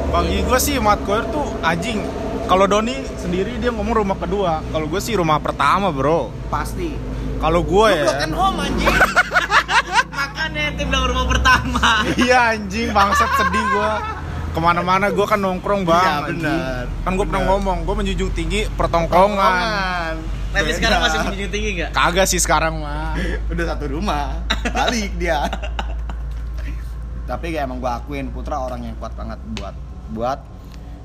[0.09, 1.99] bagi gue sih Mat Koyer tuh anjing.
[2.45, 4.63] Kalau Doni sendiri dia ngomong rumah kedua.
[4.65, 6.31] Kalau gue sih rumah pertama bro.
[6.47, 6.95] Pasti.
[7.37, 8.07] Kalau gue ya.
[8.07, 8.89] broken home anjing.
[10.09, 12.03] Makanya tim bilang rumah pertama.
[12.15, 13.91] iya anjing bangsat sedih gue
[14.49, 16.81] ke mana-mana gue kan nongkrong bang Iya, benar.
[17.05, 20.13] kan gue pernah ngomong gue menjunjung tinggi pertongkongan.
[20.49, 20.73] Tapi Beda.
[20.73, 21.91] sekarang masih menjunjung tinggi nggak?
[21.93, 23.13] kagak sih sekarang mah
[23.51, 24.41] udah satu rumah.
[24.65, 25.45] Balik dia
[27.29, 29.75] tapi kayak emang gue akuin Putra orang yang kuat banget buat
[30.09, 30.39] buat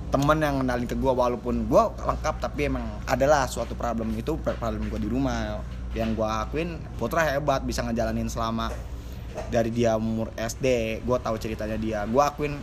[0.09, 4.17] temen yang kenalin ke gue walaupun gue lengkap tapi emang adalah suatu problem.
[4.17, 5.61] Itu problem gue di rumah.
[5.93, 8.73] Yang gue akuin Putra hebat bisa ngejalanin selama
[9.53, 12.09] dari dia umur SD gue tahu ceritanya dia.
[12.09, 12.57] Gue akuin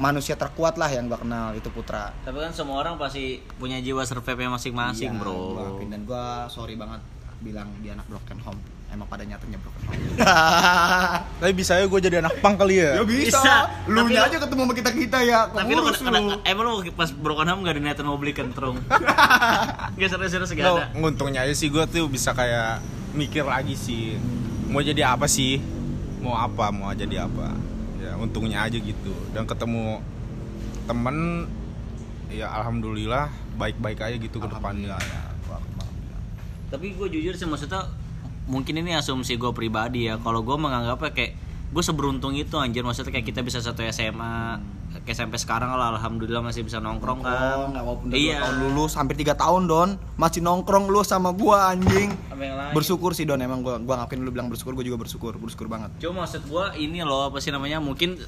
[0.00, 2.10] manusia terkuat lah yang gue kenal itu Putra.
[2.26, 5.36] Tapi kan semua orang pasti punya jiwa survive masing-masing, Iya, bro.
[5.54, 5.88] gua akuin.
[5.92, 6.98] dan gue sorry banget
[7.44, 8.60] bilang dia anak broken home
[8.92, 9.96] emang pada nyatanya broken home
[11.40, 13.40] tapi bisa ya gue jadi anak pang kali ya Ya bisa.
[13.40, 13.54] Bisa.
[13.88, 15.48] Lu nya lu- aja ketemu sama kita kita ya.
[15.48, 18.76] Tapi lu kena, kena, emang lu pas broken home gak ada niatan mau beli kentrung?
[19.98, 20.84] Gak serius-serius gak ada.
[20.92, 24.16] nguntungnya aja sih gue tuh bisa kayak mikir lagi sih
[24.68, 25.60] mau jadi apa sih
[26.20, 27.52] mau apa mau jadi apa
[27.98, 30.00] ya untungnya aja gitu dan ketemu
[30.84, 31.48] temen
[32.28, 35.22] ya alhamdulillah baik-baik aja gitu ke depannya ya.
[36.68, 37.84] Tapi gue jujur sih maksudnya
[38.46, 40.18] mungkin ini asumsi gue pribadi ya.
[40.18, 41.32] Kalau gue menganggapnya kayak
[41.72, 42.82] gue seberuntung itu anjir.
[42.82, 44.60] Maksudnya kayak kita bisa satu SMA
[45.02, 47.64] kayak sampai sekarang lah alhamdulillah masih bisa nongkrong kan.
[47.64, 48.44] Oh, nggak walaupun udah iya.
[48.44, 49.90] tahun lulus hampir tiga tahun Don.
[50.20, 52.12] Masih nongkrong lu sama gua anjing.
[52.76, 53.40] Bersyukur sih Don.
[53.40, 55.32] Emang gua gua ngapain lu bilang bersyukur gua juga bersyukur.
[55.40, 55.90] Bersyukur banget.
[55.98, 58.20] Cuma maksud gua ini loh apa sih namanya mungkin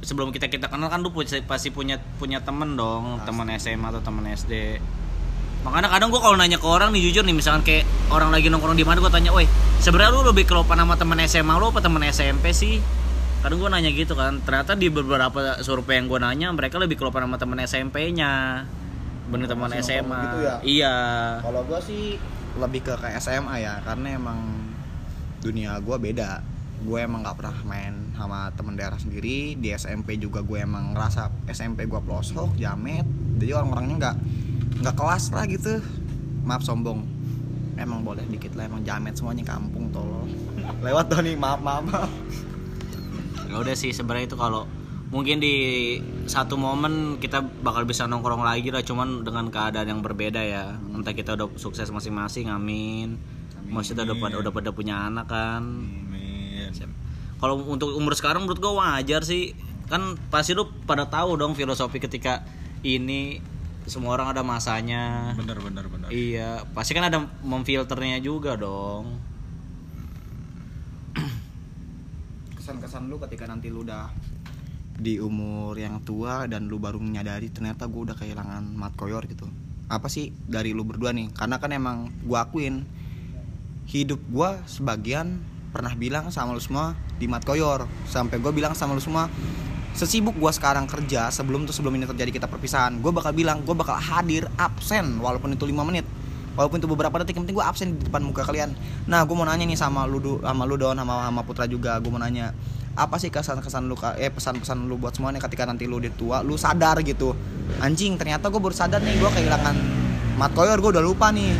[0.00, 1.12] sebelum kita kita kenal kan lu
[1.44, 4.80] pasti punya punya temen dong teman SMA atau teman SD
[5.60, 8.76] makanya kadang gua kalau nanya ke orang nih jujur nih misalkan kayak orang lagi nongkrong
[8.76, 9.44] di mana gua tanya, woi
[9.80, 12.80] sebenarnya lu lebih kelopan sama teman SMA lu apa teman SMP sih?
[13.40, 14.40] Kadang gua nanya gitu kan.
[14.44, 18.64] Ternyata di beberapa survei yang gua nanya mereka lebih kelopan sama teman SMP-nya
[19.30, 20.56] bener teman SMA gitu ya?
[20.66, 20.96] iya.
[21.38, 22.18] Kalau gua sih
[22.58, 24.38] lebih ke kayak SMA ya karena emang
[25.44, 26.40] dunia gua beda.
[26.80, 29.52] Gue emang nggak pernah main sama temen daerah sendiri.
[29.52, 33.04] Di SMP juga gue emang ngerasa SMP gua pelosok jamet.
[33.36, 34.16] Jadi orang-orangnya nggak
[34.80, 35.80] nggak kelas lah gitu.
[36.44, 37.04] Maaf sombong.
[37.80, 40.28] Emang boleh dikit lah emang jamet semuanya kampung tolol
[40.80, 42.10] lewat Doni maaf maaf maaf.
[43.50, 44.68] ya udah sih sebenarnya itu kalau
[45.10, 45.54] mungkin di
[46.30, 50.78] satu momen kita bakal bisa nongkrong lagi lah cuman dengan keadaan yang berbeda ya.
[50.94, 53.18] Entah kita udah sukses masing-masing amin.
[53.70, 55.62] Maksudnya udah pada udah pada punya anak kan.
[55.62, 56.70] Amin.
[57.40, 59.56] kalau untuk umur sekarang menurut gua wajar sih.
[59.90, 62.46] Kan pasti lu pada tahu dong filosofi ketika
[62.86, 63.42] ini
[63.88, 65.32] semua orang ada masanya.
[65.38, 69.20] Bener bener bener iya pasti kan ada memfilternya juga dong.
[72.58, 74.12] Kesan-kesan lu ketika nanti lu udah
[75.00, 79.48] di umur yang tua dan lu baru menyadari ternyata gue udah kehilangan mat koyor gitu.
[79.88, 81.32] Apa sih dari lu berdua nih?
[81.32, 82.84] Karena kan emang gue akuin
[83.88, 85.40] hidup gue sebagian
[85.72, 87.88] pernah bilang sama lu semua di mat koyor.
[88.04, 89.32] Sampai gue bilang sama lu semua
[89.90, 93.74] sesibuk gue sekarang kerja sebelum tuh sebelum ini terjadi kita perpisahan gue bakal bilang gue
[93.74, 96.06] bakal hadir absen walaupun itu lima menit.
[96.50, 98.74] Walaupun itu beberapa detik yang penting gue absen di depan muka kalian.
[99.06, 102.10] Nah gue mau nanya nih sama lu sama lu don sama sama putra juga gue
[102.10, 102.52] mau nanya
[102.98, 106.58] apa sih kesan-kesan lu eh pesan-pesan lu buat semuanya ketika nanti lu udah tua lu
[106.58, 107.32] sadar gitu?
[107.78, 109.76] Anjing ternyata gue baru sadar nih gue kehilangan
[110.36, 111.54] mat koyor gue udah lupa nih.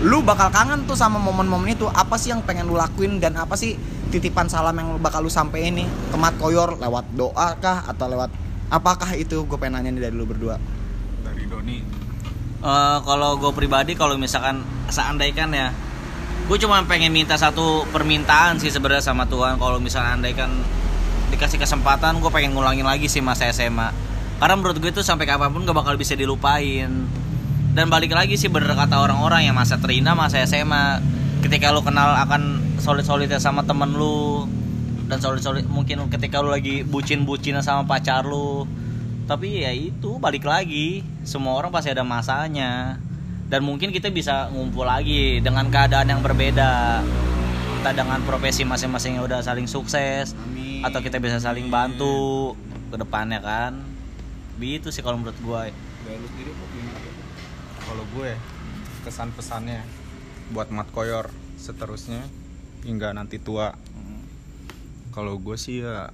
[0.00, 1.86] Lu bakal kangen tuh sama momen-momen itu.
[1.86, 3.78] Apa sih yang pengen lu lakuin dan apa sih
[4.10, 5.88] titipan salam yang bakal lu sampein nih.
[6.10, 8.30] Ke mat koyor lewat doa kah atau lewat
[8.68, 9.46] apakah itu?
[9.46, 10.58] Gue pengen nanya nih dari lu berdua.
[11.22, 11.78] Dari Doni.
[12.60, 14.60] Eh, kalau gue pribadi kalau misalkan
[14.92, 15.72] seandaikan ya
[16.50, 19.56] gue cuma pengen minta satu permintaan sih sebenarnya sama Tuhan.
[19.56, 20.50] Kalau misalnya andaikan
[21.30, 25.52] dikasih kesempatan gue pengen ngulangin lagi sih masa SMA karena menurut gue itu sampai kapan
[25.52, 27.06] pun gak bakal bisa dilupain.
[27.70, 30.98] Dan balik lagi sih bener kata orang-orang yang masa terindah masa SMA
[31.46, 34.48] ketika lu kenal akan solid solidnya sama temen lu.
[35.06, 38.64] Dan solid solid mungkin ketika lu lagi bucin bucinan sama pacar lu.
[39.28, 41.04] Tapi ya itu balik lagi.
[41.22, 42.96] Semua orang pasti ada masanya.
[43.46, 47.04] Dan mungkin kita bisa ngumpul lagi dengan keadaan yang berbeda.
[47.80, 50.84] Entah dengan profesi masing-masing yang udah saling sukses Amin.
[50.84, 52.56] atau kita bisa saling bantu
[52.88, 53.80] ke depannya kan.
[54.60, 55.62] Begitu sih kalau menurut gue
[57.84, 58.30] kalau gue
[59.02, 59.82] kesan pesannya
[60.52, 62.22] buat mat koyor seterusnya
[62.84, 63.72] hingga nanti tua.
[65.10, 66.06] Kalau gue sih ya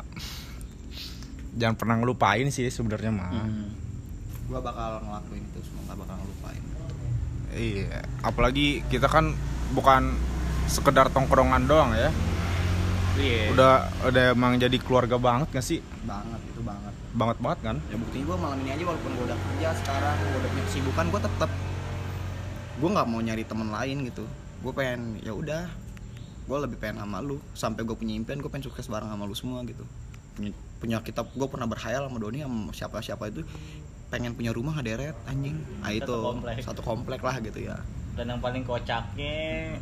[1.57, 3.33] jangan pernah ngelupain sih sebenarnya mah.
[3.33, 3.68] Hmm.
[4.46, 6.62] gue bakal ngelakuin itu semua gak bakal ngelupain.
[7.50, 9.35] Iya apalagi kita kan
[9.74, 10.14] bukan
[10.70, 12.14] sekedar tongkrongan doang ya.
[13.16, 13.48] Iya.
[13.57, 13.72] udah
[14.12, 15.81] udah emang jadi keluarga banget gak sih?
[16.07, 16.94] Banget itu banget.
[17.16, 17.76] Banget banget kan?
[17.90, 21.05] Ya buktinya gue malam ini aja walaupun gue udah kerja sekarang gue udah punya kesibukan
[21.11, 21.50] gue tetap
[22.76, 24.24] gue nggak mau nyari temen lain gitu.
[24.62, 25.86] Gue pengen ya udah
[26.46, 27.42] gue lebih pengen sama lu.
[27.52, 29.82] Sampai gue punya impian gue pengen sukses bareng sama lu semua gitu.
[30.38, 33.42] Punya, punya kita gue pernah berhayal sama Doni sama siapa siapa itu.
[34.06, 35.59] Pengen punya rumah deret anjing.
[35.82, 36.56] Nah itu Satu komplek.
[36.62, 37.76] satu komplek lah gitu ya.
[38.14, 39.76] Dan yang paling kocaknya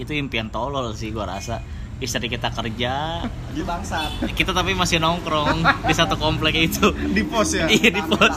[0.00, 1.60] itu impian tolol sih gua rasa
[2.00, 3.24] istri kita kerja.
[3.52, 4.32] Di bangsat.
[4.32, 6.90] Kita tapi masih nongkrong di satu komplek itu.
[7.12, 7.68] Di pos ya?
[7.68, 8.34] Iya di pos.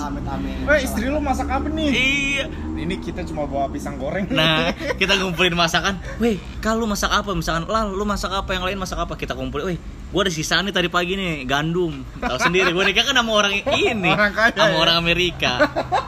[0.67, 1.89] Weh istri lu masak apa nih?
[1.89, 2.45] iya.
[2.73, 4.27] Ini kita cuma bawa pisang goreng.
[4.27, 5.97] nah kita ngumpulin masakan.
[6.19, 7.31] Weh kalau lu masak apa?
[7.31, 8.51] Misalkan lah lu masak apa?
[8.51, 9.15] Yang lain masak apa?
[9.15, 9.73] Kita kumpulin.
[9.73, 9.79] Weh
[10.11, 12.03] gua ada sisa nih tadi pagi nih gandum.
[12.19, 14.11] Tahu sendiri gua nikah kan sama orang ini.
[14.11, 14.77] Orang kaya sama ya?
[14.77, 15.53] orang Amerika.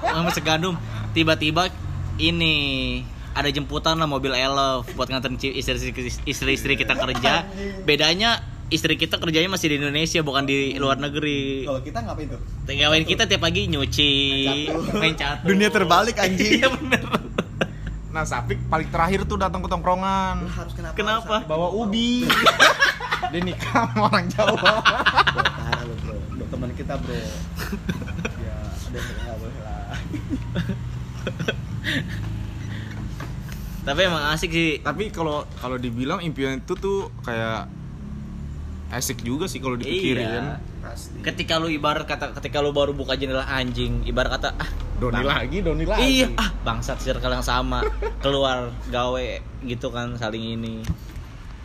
[0.03, 0.75] Sama segandum
[1.15, 1.71] tiba-tiba
[2.19, 2.55] ini
[3.35, 5.91] ada jemputan lah mobil elf buat nganterin istri-istri
[6.23, 7.43] istri-istri kita kerja
[7.83, 12.41] bedanya istri kita kerjanya masih di Indonesia bukan di luar negeri kalau kita ngapain tuh
[12.65, 14.13] Tinggalin kita tiap pagi nyuci,
[14.65, 14.97] catur.
[14.97, 15.45] main catur.
[15.45, 16.57] Dunia terbalik, anjing.
[16.57, 17.03] Iya bener.
[18.09, 20.49] Nah, Sapik paling terakhir tuh datang ke tongkrongan.
[20.49, 21.35] Harus kenapa Kenapa?
[21.37, 22.25] harus- Bawa ubi.
[23.31, 24.57] Dia nikah sama orang Jawa.
[24.57, 24.81] Bro,
[25.45, 27.29] parah lu bro Bro, teman kita bro ya
[28.87, 29.85] ada nggak boleh lah
[33.85, 34.81] Tapi emang asik sih.
[34.81, 37.69] Tapi kalau kalau dibilang impian itu tuh kayak
[38.89, 40.25] asik juga sih kalau dipikirin.
[40.25, 40.57] Iya.
[40.85, 44.69] pasti ketika lu ibarat kata ketika lu baru buka jendela anjing ibarat kata ah
[45.01, 46.05] Doni bang- lagi, Doni lagi.
[46.21, 47.81] iya ah bangsat circle yang sama
[48.21, 49.27] keluar gawe
[49.65, 50.85] gitu kan saling ini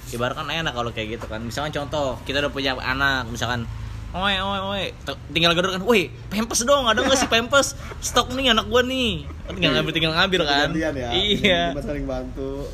[0.09, 3.69] ibarat kan enak kalau kayak gitu kan misalkan contoh kita udah punya anak misalkan
[4.11, 4.85] Oi, oi, oi,
[5.31, 7.79] tinggal gedor kan, woi, pempes dong, ada nggak sih pempes?
[8.03, 10.69] Stok nih anak gua nih, Kan tinggal ngambil, tinggal ngambil kan?
[10.75, 12.67] Gantian ya Iya, Kita saling bantu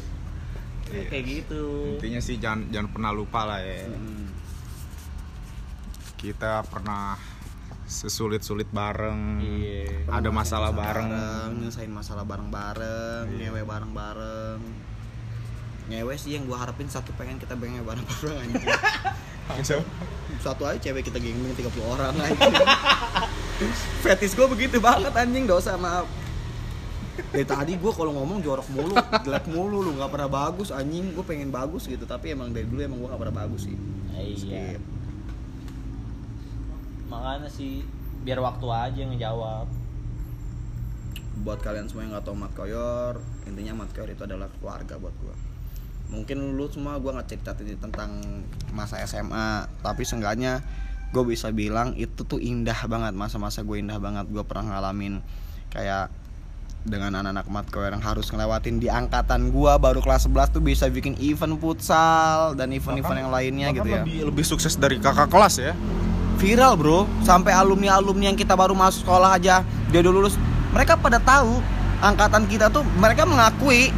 [0.86, 1.98] kayak gitu.
[1.98, 3.84] Intinya sih jangan jangan pernah lupa lah ya.
[3.90, 4.30] Hmm.
[6.16, 7.20] Kita pernah
[7.84, 9.42] sesulit-sulit bareng.
[9.42, 10.08] Iya.
[10.10, 11.10] Ada masalah bareng.
[11.58, 13.50] nyelesain masalah bareng-bareng Iya.
[13.52, 14.60] ngewe bareng-bareng
[15.86, 18.66] ngewe sih yang gua harapin satu pengen kita pengen bareng-bareng anjing.
[20.42, 22.54] Satu aja cewek kita geng 30 orang anjing.
[24.02, 26.10] Fetis gua begitu banget anjing dosa maaf.
[27.30, 28.92] Dari tadi gua kalau ngomong jorok mulu
[29.24, 31.14] jelek mulu lu nggak pernah bagus anjing.
[31.14, 33.76] Gua pengen bagus gitu tapi emang dari dulu emang gua nggak pernah bagus sih.
[34.12, 34.36] Iya.
[34.36, 34.80] Skip.
[37.06, 37.86] Makanya sih
[38.26, 39.70] biar waktu aja yang ngejawab.
[41.36, 45.12] buat kalian semua yang nggak tahu Mat Koyor intinya Mat Koyor itu adalah keluarga buat
[45.20, 45.36] gua
[46.10, 48.22] mungkin lu semua gua nggak cerita tentang
[48.70, 50.62] masa SMA tapi seenggaknya
[51.14, 54.26] gue bisa bilang itu tuh indah banget masa-masa gue indah banget.
[54.28, 55.22] Gue pernah ngalamin
[55.70, 56.10] kayak
[56.86, 60.86] dengan anak-anak Mat Koyor yang harus ngelewatin di angkatan gua baru kelas 11 tuh bisa
[60.86, 64.06] bikin event futsal dan event-event yang lainnya gitu ya.
[64.06, 65.74] lebih lebih sukses dari kakak kelas ya.
[66.38, 67.10] viral bro.
[67.26, 70.38] Sampai alumni alumni yang kita baru masuk sekolah aja dia udah lulus.
[70.70, 71.58] Mereka pada tahu
[71.98, 73.90] angkatan kita tuh mereka mengakui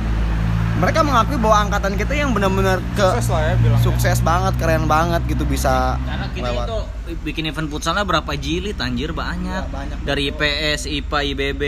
[0.78, 3.80] mereka mengakui bahwa angkatan kita yang benar-benar ke Sukses lah ya bilang.
[3.82, 6.66] sukses banget keren banget gitu bisa Karena kita lewat.
[6.70, 6.78] itu
[7.26, 9.66] bikin event futsalnya berapa jilid anjir banyak.
[9.66, 9.96] Iya, banyak.
[10.06, 11.62] Dari IPS, IPA, IBB.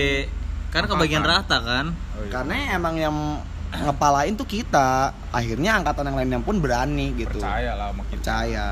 [0.71, 1.87] Karena kebagian rata kan.
[1.91, 2.31] Oh, iya.
[2.31, 3.17] karena emang yang
[3.71, 8.15] ngepalain tuh kita akhirnya angkatan yang lainnya pun berani gitu percaya lah sama kita.
[8.19, 8.67] percaya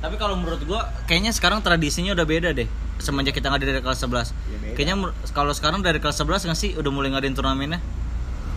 [0.00, 2.68] Tapi kalau menurut gua kayaknya sekarang tradisinya udah beda deh.
[3.00, 4.08] Semenjak kita nggak dari kelas 11.
[4.08, 4.74] Ya, beda.
[4.76, 4.96] kayaknya
[5.32, 7.80] kalau sekarang dari kelas 11 nggak sih udah mulai ngadain turnamennya?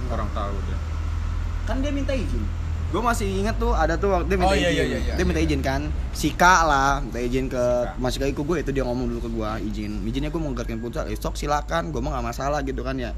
[0.08, 0.78] Orang tahu dia.
[1.64, 2.44] Kan dia minta izin.
[2.90, 4.86] Gue masih inget tuh ada tuh waktu dia minta Oh, iya, izin.
[4.86, 5.48] iya, iya, dia minta iya.
[5.48, 5.82] izin kan.
[6.12, 7.98] Sika lah minta izin ke Sika.
[7.98, 9.92] masih kayak gue itu dia ngomong dulu ke gue izin.
[10.04, 13.12] Izinnya gue mau gerakin futsal eh, sok silakan gue mah nggak masalah gitu kan ya.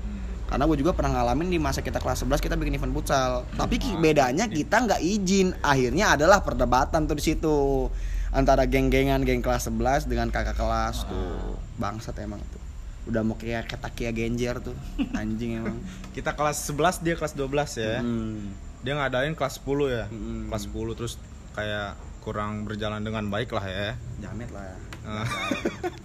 [0.46, 3.44] Karena gue juga pernah ngalamin di masa kita kelas 11 kita bikin event futsal.
[3.52, 5.58] Tapi ki- bedanya kita nggak izin.
[5.60, 7.90] Akhirnya adalah perdebatan tuh di situ.
[8.32, 11.56] Antara geng-gengan geng kelas 11 dengan kakak kelas tuh.
[11.76, 12.64] Bangsat emang tuh
[13.06, 14.74] udah mau kayak ketakia genjer tuh
[15.20, 15.78] anjing emang
[16.12, 18.02] Kita kelas 11 dia kelas 12 ya.
[18.02, 18.56] Hmm.
[18.82, 20.06] Dia ngadain kelas 10 ya.
[20.10, 20.50] Hmm.
[20.50, 21.14] Kelas 10 terus
[21.54, 23.94] kayak kurang berjalan dengan baik lah ya.
[24.18, 24.78] jamet lah ya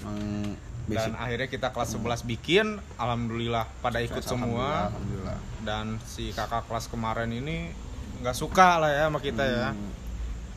[0.04, 0.56] Emang
[0.90, 4.90] Dan akhirnya kita kelas 11 bikin, alhamdulillah pada ikut semua.
[4.90, 5.38] alhamdulillah, alhamdulillah.
[5.62, 7.70] Dan si kakak kelas kemarin ini
[8.20, 9.70] nggak suka lah ya sama kita ya.
[9.70, 9.92] Hmm.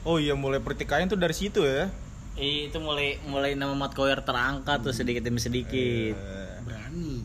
[0.04, 1.88] Oh iya mulai pertikaian tuh dari situ ya.
[2.34, 6.18] Ih, itu mulai mulai nama Mat Koyer terangkat tuh sedikit demi sedikit.
[6.18, 7.22] Eh, berani.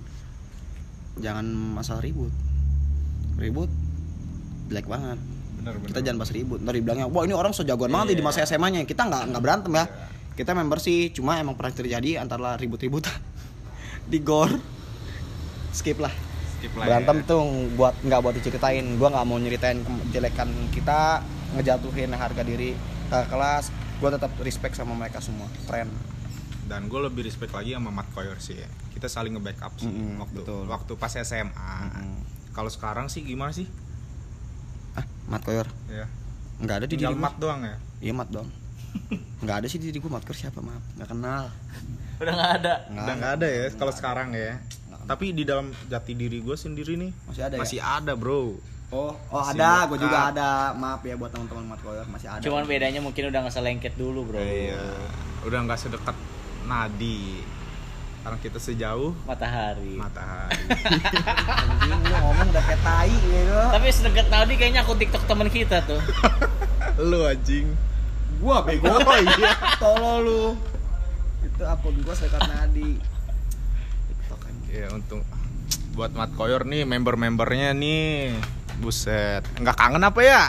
[1.17, 2.29] Jangan masalah ribut.
[3.41, 3.73] Ribut
[4.69, 5.17] jelek banget.
[5.59, 5.89] Bener bener.
[5.89, 6.61] kita jangan bahas ribut.
[6.61, 9.33] Ntar dibilangnya wah ini orang so jagoan banget nih di masa SMA nya kita nggak
[9.33, 9.85] nggak berantem ya.
[10.37, 13.17] Kita member sih cuma emang pernah terjadi antara ribut-ributan
[14.13, 14.53] di gor.
[15.73, 16.13] Skip lah.
[16.61, 17.29] Skip lah berantem ya.
[17.33, 17.41] tuh
[17.81, 18.85] buat nggak buat diceritain.
[19.01, 19.81] Gua nggak mau nyeritain
[20.13, 21.25] kejelekan kita
[21.57, 22.77] ngejatuhin harga diri
[23.09, 25.91] ke kelas gua tetap respect sama mereka semua keren
[26.65, 28.69] Dan gue lebih respect lagi sama Mat Koyor sih ya.
[28.93, 30.65] Kita saling nge-backup sih Mm-mm, waktu betul.
[30.65, 31.49] waktu pas SMA.
[31.81, 32.21] Mm-mm.
[32.51, 33.65] Kalau sekarang sih gimana sih?
[34.93, 36.05] ah mat koyor Ya.
[36.59, 37.25] nggak ada di diri Tinggal gua.
[37.25, 37.77] mat doang ya.
[38.01, 38.49] Iya mat dong.
[39.41, 41.45] Nggak ada sih di diri gue matkor siapa maaf nggak kenal.
[42.19, 42.75] Udah nggak ada.
[42.91, 44.61] Udah nggak ada ya kalau sekarang ya.
[45.07, 47.59] Tapi di dalam jati diri gue sendiri nih Masih ada ya?
[47.59, 48.61] masih ada bro.
[48.89, 50.73] Oh, oh ada, gue juga ada.
[50.73, 52.41] Maaf ya buat teman-teman mat koyor masih ada.
[52.41, 54.41] Cuman bedanya mungkin udah nggak selengket dulu, Bro.
[54.41, 54.81] Iya.
[55.45, 56.17] Udah nggak sedekat
[56.65, 57.45] nadi.
[58.25, 59.95] Karena kita sejauh Matahari.
[59.97, 60.57] matahari.
[61.49, 63.61] anjing lu ngomong udah kayak tai gitu.
[63.77, 66.01] Tapi sedekat tadi kayaknya aku TikTok teman kita tuh.
[67.13, 67.73] Lu anjing.
[68.41, 68.89] Gua bego.
[69.05, 69.53] Oh iya.
[69.79, 70.45] Tolol lu.
[71.45, 72.97] Itu akun gua sedekat nadi.
[74.11, 74.55] TikTok kan.
[74.73, 75.21] Ya untung
[75.93, 78.58] buat Mat Koyor nih member-membernya nih.
[78.79, 79.43] Buset.
[79.59, 80.43] Nggak kangen apa ya?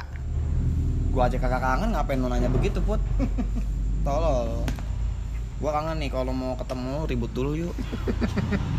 [1.09, 3.01] Gua aja kagak kangen ngapain lu nanya begitu, Put?
[4.05, 4.63] Tolol.
[5.59, 7.73] Gua kangen nih kalau mau ketemu ribut dulu yuk.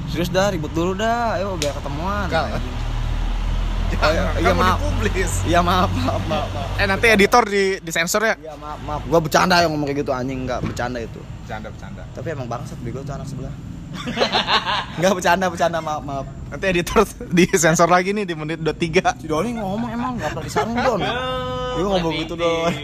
[0.09, 1.37] Serius dah ribut dulu dah.
[1.37, 2.31] Ayo biar ketemuan.
[2.31, 2.63] Enggak.
[3.91, 4.79] Oh, iya, iya, maaf.
[5.43, 6.79] Iya maaf, maaf, maaf, maaf.
[6.79, 8.35] Eh nanti editor di disensor ya.
[8.39, 9.03] Iya maaf, maaf.
[9.11, 11.19] Gua bercanda yang ngomong kayak gitu anjing enggak bercanda itu.
[11.43, 12.03] Bercanda bercanda.
[12.15, 13.51] Tapi emang bangsat bego tuh anak sebelah.
[14.99, 16.27] Enggak bercanda, bercanda maaf, maaf.
[16.51, 19.23] Nanti editor disensor lagi nih di menit 23.
[19.23, 21.01] Si Doni ngomong emang enggak pernah disanggung Don.
[21.01, 22.73] Dia ngomong gitu Don.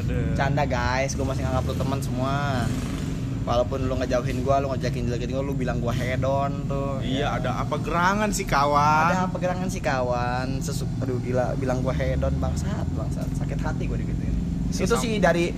[0.00, 0.32] Aduh.
[0.32, 2.64] Canda guys, gue masih nganggap lu teman semua.
[3.40, 7.00] Walaupun lu ngejauhin gua, lu ngejakin jelekin gua, lu bilang gua hedon tuh.
[7.00, 7.28] Iya, ya.
[7.40, 9.10] ada apa gerangan sih kawan?
[9.10, 10.60] Ada pegerangan sih kawan.
[10.60, 13.26] Sesu aduh gila bilang gua hedon bangsat, bangsat.
[13.40, 14.36] Sakit hati gua digituin.
[14.70, 15.50] Itu sih dari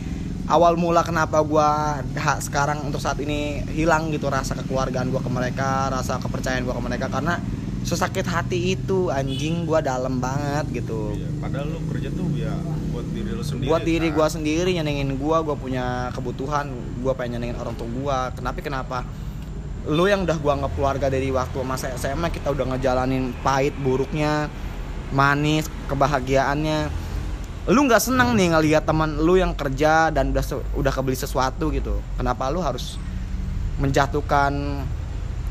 [0.50, 5.30] awal mula kenapa gua ha- sekarang untuk saat ini hilang gitu rasa kekeluargaan gua ke
[5.30, 7.38] mereka, rasa kepercayaan gua ke mereka karena
[7.82, 11.14] sesakit hati itu anjing gua dalam banget gitu.
[11.18, 12.54] Iya, padahal lu kerja tuh ya
[12.94, 13.68] buat diri lu sendiri.
[13.70, 14.16] buat diri kan?
[14.18, 16.70] gua sendiri nyenengin gua gua punya kebutuhan
[17.02, 18.98] gua pengen nyenengin orang tua gua kenapa kenapa
[19.88, 24.46] lu yang udah gua anggap keluarga dari waktu masa SMA kita udah ngejalanin pahit buruknya
[25.10, 27.01] manis kebahagiaannya
[27.70, 30.42] lu nggak seneng nih ngelihat teman lu yang kerja dan udah
[30.74, 32.02] udah kebeli sesuatu gitu.
[32.18, 32.98] Kenapa lu harus
[33.78, 34.82] menjatuhkan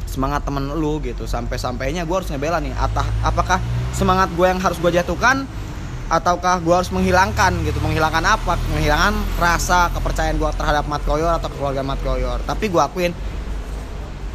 [0.04, 1.24] semangat temen lu gitu?
[1.24, 3.64] Sampai sampainya gue harus ngebela nih atah apakah
[3.96, 5.48] semangat gue yang harus gue jatuhkan
[6.12, 7.80] ataukah gue harus menghilangkan gitu?
[7.80, 8.60] Menghilangkan apa?
[8.76, 12.44] Menghilangkan rasa kepercayaan gue terhadap Mat Koyor atau keluarga Mat Koyor.
[12.44, 13.16] Tapi gue akuin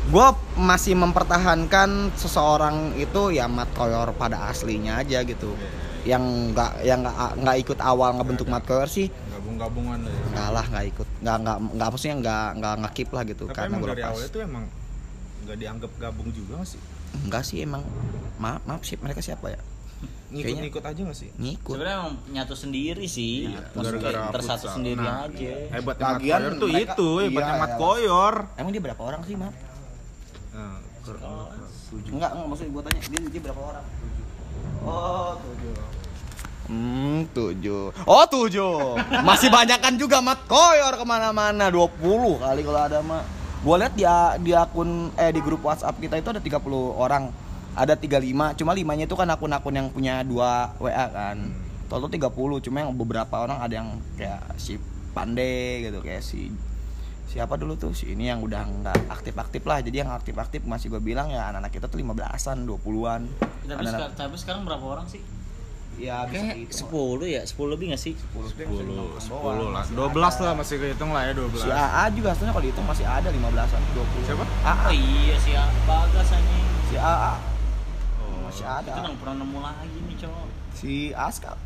[0.06, 5.52] gue masih mempertahankan seseorang itu ya Mat Koyor pada aslinya aja gitu
[6.06, 10.14] yang nggak yang nggak nggak ikut awal ngebentuk Mat Koyor sih gabung-gabungan ya.
[10.32, 13.66] nggak lah nggak ikut nggak nggak nggak maksudnya nggak nggak ngekip lah gitu Tapi karena
[13.68, 14.64] emang gue dari lepas awalnya tuh emang
[15.42, 16.80] nggak dianggap gabung juga nggak sih?
[17.18, 17.82] enggak sih emang
[18.36, 19.60] maaf maaf sih mereka siapa ya
[20.26, 21.30] Ngikut-ngikut aja nggak sih?
[21.32, 23.46] ngikut Sebenarnya emang nyatu sendiri sih.
[23.72, 25.52] Maksudnya gara-gara tersatu sendiri Nah, aja.
[25.70, 27.78] Hebatnya Mat Lagian Koyor tuh mereka- itu, hebatnya iya, Mat iya.
[27.78, 28.34] Koyor.
[28.52, 29.54] emang dia berapa orang sih maaf
[30.50, 30.76] Nah,
[32.10, 33.84] enggak enggak maksudnya gue tanya dia, dia berapa orang
[34.82, 35.70] oh tujuh
[37.36, 37.84] tujuh.
[38.08, 38.96] Oh, tujuh.
[39.28, 41.68] Masih banyakan juga Mat Koyor ke mana-mana.
[41.68, 43.22] 20 kali kalau ada mah.
[43.60, 44.04] Gua lihat di,
[44.46, 46.56] di akun eh di grup WhatsApp kita itu ada 30
[46.96, 47.28] orang.
[47.76, 51.52] Ada 35, cuma limanya itu kan akun-akun yang punya dua WA kan.
[51.92, 54.80] Total 30, cuma yang beberapa orang ada yang kayak si
[55.12, 56.48] Pande gitu, kayak si
[57.26, 61.02] siapa dulu tuh si ini yang udah nggak aktif-aktif lah jadi yang aktif-aktif masih gue
[61.02, 63.22] bilang ya anak-anak kita tuh 15-an 20-an
[63.66, 65.20] Tapi, sekarang, tapi sekarang berapa orang sih?
[65.96, 67.20] Ya bisa Kayak dihitung.
[67.20, 68.12] 10 ya, 10 lebih gak sih?
[68.12, 69.84] 10 10, 10 lah.
[69.84, 71.56] 12 lah masih kehitung lah ya 12.
[71.56, 74.28] Si AA juga sebenarnya kalau dihitung masih ada 15-an 20.
[74.28, 74.44] Siapa?
[74.44, 74.88] Oh AA.
[74.92, 75.52] iya sih,
[75.84, 76.64] Bagas anjing.
[76.86, 77.34] Si AA
[78.16, 78.38] Oh.
[78.44, 78.92] masih ada.
[78.94, 80.46] udah pernah nemu lagi nih cowok.
[80.72, 81.56] Si Askal.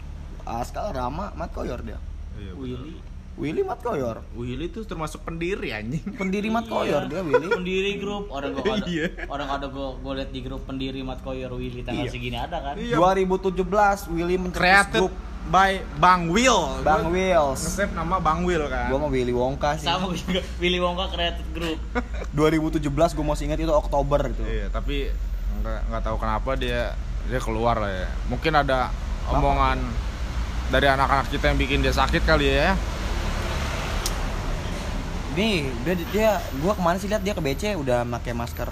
[0.42, 1.98] Askal Rama Mat Koyor dia.
[2.34, 2.52] Iya.
[2.54, 2.96] Willy.
[3.40, 4.20] Willy Mat Koyor.
[4.32, 6.04] Willy tuh termasuk pendiri anjing.
[6.12, 6.70] Pendiri Mat Iya.
[6.70, 7.48] Koyor dia Willy.
[7.48, 9.06] Pendiri grup orang gua ada Iya.
[9.26, 12.12] orang ada gua gua liat di grup pendiri Mat Koyor Willy tanggal Iya.
[12.12, 12.74] segini ada kan?
[12.76, 12.94] Iya.
[12.94, 13.64] 2017
[14.06, 15.14] Willy mencetus Created grup
[15.48, 16.84] by Bang Will.
[16.84, 17.60] Bang Wills.
[17.64, 18.86] Nge-save nama Bang Will kan.
[18.86, 19.88] Gua mau Willy Wonka sih.
[19.88, 21.78] Sama gua juga Willy Wonka created group.
[22.36, 22.84] 2017
[23.16, 24.44] gua masih ingat itu Oktober itu.
[24.44, 25.08] Iya, tapi
[25.60, 26.92] nggak nggak tahu kenapa dia
[27.24, 28.08] dia keluar lah ya.
[28.28, 28.92] Mungkin ada
[29.26, 29.80] omongan
[30.68, 32.76] dari anak-anak kita yang bikin dia sakit kali ya.
[35.38, 38.66] Nih, dia, dia gua ke mana sih lihat dia ke BC udah pakai masker.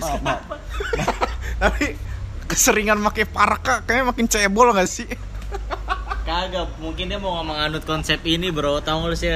[0.00, 0.42] maaf, maaf.
[1.58, 1.98] Tapi
[2.46, 5.08] keseringan pakai parka kayaknya makin cebol gak sih?
[6.22, 8.78] Kagak, mungkin dia mau menganut konsep ini, Bro.
[8.86, 9.30] Tahu nggak lu sih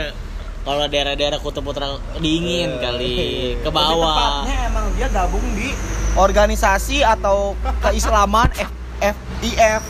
[0.62, 3.14] kalau daerah-daerah kutub utara dingin kali
[3.58, 4.46] ke Lebih bawah.
[4.46, 5.70] tepatnya emang dia gabung di
[6.18, 8.70] organisasi atau keislaman F
[9.02, 9.82] FIF.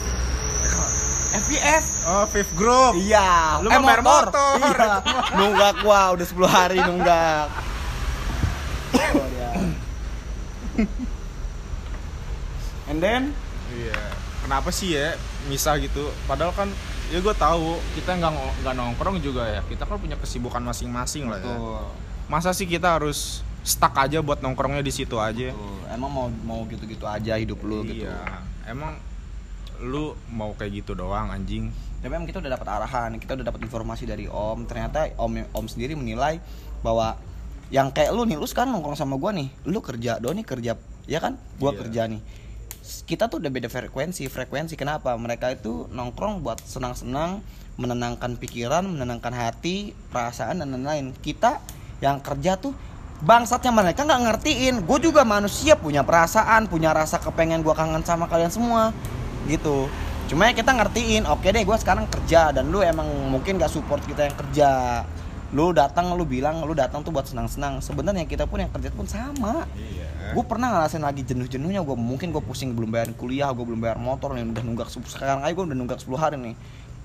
[1.44, 1.84] FIF.
[2.06, 2.96] Oh, Fifth Group.
[2.96, 4.56] Iya, Lu mah bayar motor.
[4.62, 5.02] Iya.
[5.36, 7.46] Nunggak gua udah 10 hari nunggak.
[8.96, 9.50] Oh, dia.
[12.86, 13.34] And then
[13.76, 14.00] Iya.
[14.46, 15.18] Kenapa sih ya
[15.50, 16.14] misah gitu?
[16.30, 16.68] Padahal kan
[17.10, 19.60] ya gue tahu kita nggak nggak nongkrong juga ya.
[19.66, 21.56] Kita kan punya kesibukan masing-masing lah ya.
[22.30, 25.50] Masa sih kita harus stuck aja buat nongkrongnya di situ aja?
[25.50, 28.06] tuh, emang mau mau gitu-gitu aja hidup lu gitu.
[28.06, 28.46] Iya.
[28.70, 28.98] Emang
[29.82, 31.72] lu mau kayak gitu doang anjing?
[32.00, 34.68] Tapi emang kita udah dapat arahan, kita udah dapat informasi dari Om.
[34.68, 36.38] Ternyata Om Om sendiri menilai
[36.84, 37.18] bahwa
[37.72, 40.78] yang kayak lu nih, lu sekarang nongkrong sama gua nih, lu kerja, do nih kerja,
[41.10, 41.34] ya kan?
[41.58, 41.78] Gua Iya.
[41.82, 42.20] kerja nih.
[43.02, 45.10] Kita tuh udah beda frekuensi, frekuensi kenapa?
[45.18, 47.42] Mereka itu nongkrong buat senang-senang,
[47.74, 51.10] menenangkan pikiran, menenangkan hati, perasaan dan lain-lain.
[51.18, 51.58] Kita
[51.98, 52.70] yang kerja tuh
[53.26, 54.74] bangsatnya mereka nggak ngertiin.
[54.86, 58.94] Gue juga manusia punya perasaan, punya rasa kepengen gua kangen sama kalian semua,
[59.46, 59.90] gitu.
[60.26, 64.02] Cuma ya kita ngertiin, oke deh gue sekarang kerja dan lu emang mungkin gak support
[64.02, 64.70] kita yang kerja.
[65.54, 67.78] Lu datang, lu bilang lu datang tuh buat senang-senang.
[67.78, 69.62] Sebenarnya kita pun yang kerja pun sama.
[69.78, 70.34] Iya.
[70.34, 74.02] Gue pernah ngerasain lagi jenuh-jenuhnya gue mungkin gue pusing belum bayar kuliah, gue belum bayar
[74.02, 76.54] motor nih udah nunggak se- sekarang aja gue udah nunggak 10 hari nih.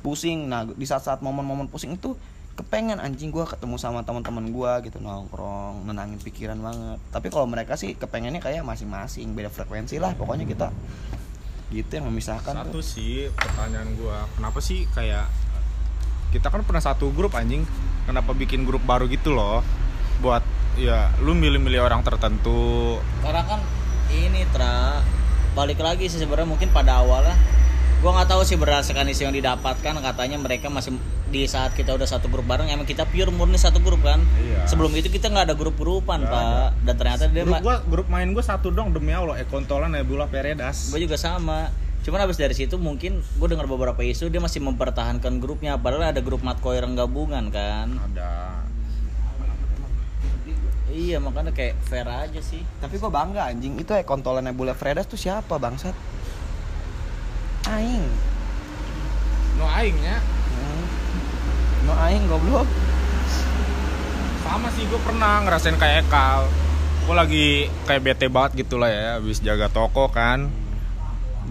[0.02, 0.50] Pusing.
[0.50, 2.18] Nah, di saat-saat momen-momen pusing itu
[2.58, 7.80] kepengen anjing gue ketemu sama teman-teman gue gitu nongkrong nenangin pikiran banget tapi kalau mereka
[7.80, 10.68] sih kepengennya kayak masing-masing beda frekuensi lah pokoknya kita
[11.72, 12.84] gitu yang memisahkan Satu tuh.
[12.84, 15.32] sih pertanyaan gua, kenapa sih kayak
[16.32, 17.68] kita kan pernah satu grup anjing
[18.08, 19.60] kenapa bikin grup baru gitu loh
[20.24, 20.44] buat
[20.80, 23.60] ya lu milih-milih orang tertentu karena kan
[24.12, 25.04] ini tra
[25.52, 27.36] balik lagi sih sebenarnya mungkin pada awalnya
[28.02, 30.98] gua nggak tahu sih berdasarkan isu yang didapatkan katanya mereka masih
[31.32, 34.20] di saat kita udah satu grup bareng emang kita pure murni satu grup kan?
[34.42, 34.66] Iya.
[34.68, 36.70] sebelum itu kita nggak ada grup-grupan Nggak pak.
[36.84, 39.38] dan ternyata dia grup gua grup main gua satu dong demi Allah.
[39.40, 40.90] Ekontola Nebula Peredas.
[40.90, 41.70] Gue juga sama.
[42.02, 45.78] Cuman habis dari situ mungkin gue dengar beberapa isu dia masih mempertahankan grupnya.
[45.78, 47.94] Padahal ada grup matkoir yang gabungan kan?
[48.10, 48.66] Ada.
[50.90, 52.66] Iya makanya kayak fair aja sih.
[52.82, 53.78] Tapi gue bangga anjing.
[53.78, 55.94] Itu ya kontolan Nebula Fredas tuh siapa bangsat?
[57.70, 58.04] Aing
[59.56, 60.18] no aingnya.
[60.22, 60.84] Hmm.
[61.90, 62.70] No aing goblok.
[64.46, 66.46] Sama sih gue pernah ngerasain kayak Ekal.
[67.10, 67.48] Gue lagi
[67.90, 70.54] kayak bete banget gitu lah ya habis jaga toko kan.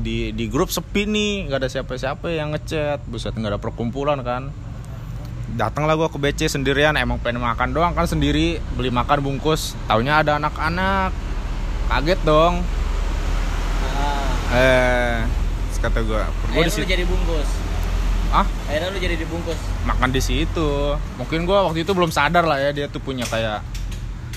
[0.01, 3.03] Di di grup sepi nih nggak ada siapa-siapa yang ngechat.
[3.11, 4.55] Buset nggak ada perkumpulan kan.
[5.51, 8.63] Datanglah gue ke BC sendirian emang pengen makan doang kan sendiri.
[8.79, 9.75] Beli makan bungkus.
[9.91, 11.11] Taunya ada anak-anak.
[11.91, 12.63] Kaget dong.
[13.83, 15.19] Nah, eh
[15.81, 16.21] kata gue
[16.53, 17.49] gue jadi bungkus.
[17.49, 17.60] ah
[18.71, 19.59] akhirnya lu jadi dibungkus.
[19.83, 20.95] Makan di situ.
[21.19, 23.67] Mungkin gua waktu itu belum sadar lah ya dia tuh punya kayak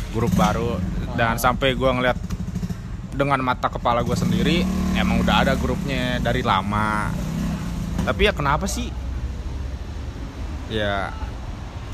[0.10, 0.82] grup baru.
[1.14, 2.18] Dan sampai gua ngeliat
[3.14, 4.66] dengan mata kepala gue sendiri
[4.98, 7.14] emang udah ada grupnya dari lama.
[8.04, 8.90] Tapi ya kenapa sih?
[10.74, 11.14] Ya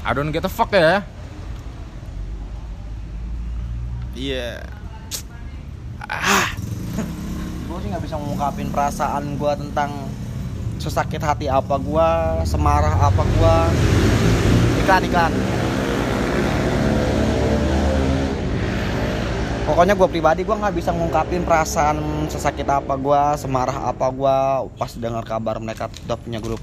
[0.08, 1.04] I don't get a fuck ya.
[4.16, 4.64] Iya.
[7.68, 9.92] Gue sih gak bisa ngungkapin perasaan gue tentang
[10.80, 12.10] Sesakit hati apa gue
[12.48, 13.56] Semarah apa gue
[14.80, 15.34] Iklan iklan.
[19.70, 24.38] Pokoknya gue pribadi gue nggak bisa ngungkapin perasaan sesakit apa gue, semarah apa gue
[24.82, 26.58] pas dengar kabar mereka udah punya grup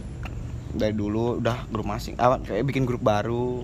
[0.74, 3.62] dari dulu udah grup masing, ah, bikin grup baru.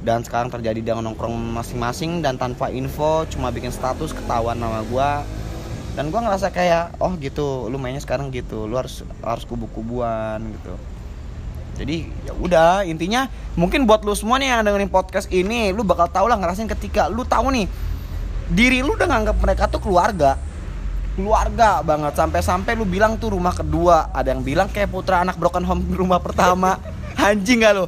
[0.00, 5.10] Dan sekarang terjadi dengan nongkrong masing-masing dan tanpa info cuma bikin status ketahuan nama gue
[5.98, 10.74] dan gue ngerasa kayak oh gitu lu mainnya sekarang gitu lu harus harus kubu-kubuan gitu.
[11.80, 13.26] Jadi ya udah intinya
[13.56, 17.08] mungkin buat lu semua nih yang dengerin podcast ini lu bakal tau lah ngerasain ketika
[17.08, 17.66] lu tahu nih
[18.52, 20.36] diri lu udah nganggap mereka tuh keluarga.
[21.16, 22.14] Keluarga banget.
[22.14, 24.14] Sampai-sampai lu bilang tuh rumah kedua.
[24.14, 26.78] Ada yang bilang kayak putra anak broken home rumah pertama.
[27.18, 27.84] Anjing gak lu?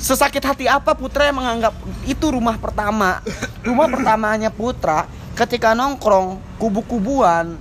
[0.00, 1.74] Sesakit hati apa putra yang menganggap
[2.08, 3.22] itu rumah pertama?
[3.62, 7.58] Rumah pertamanya putra ketika nongkrong kubu-kubuan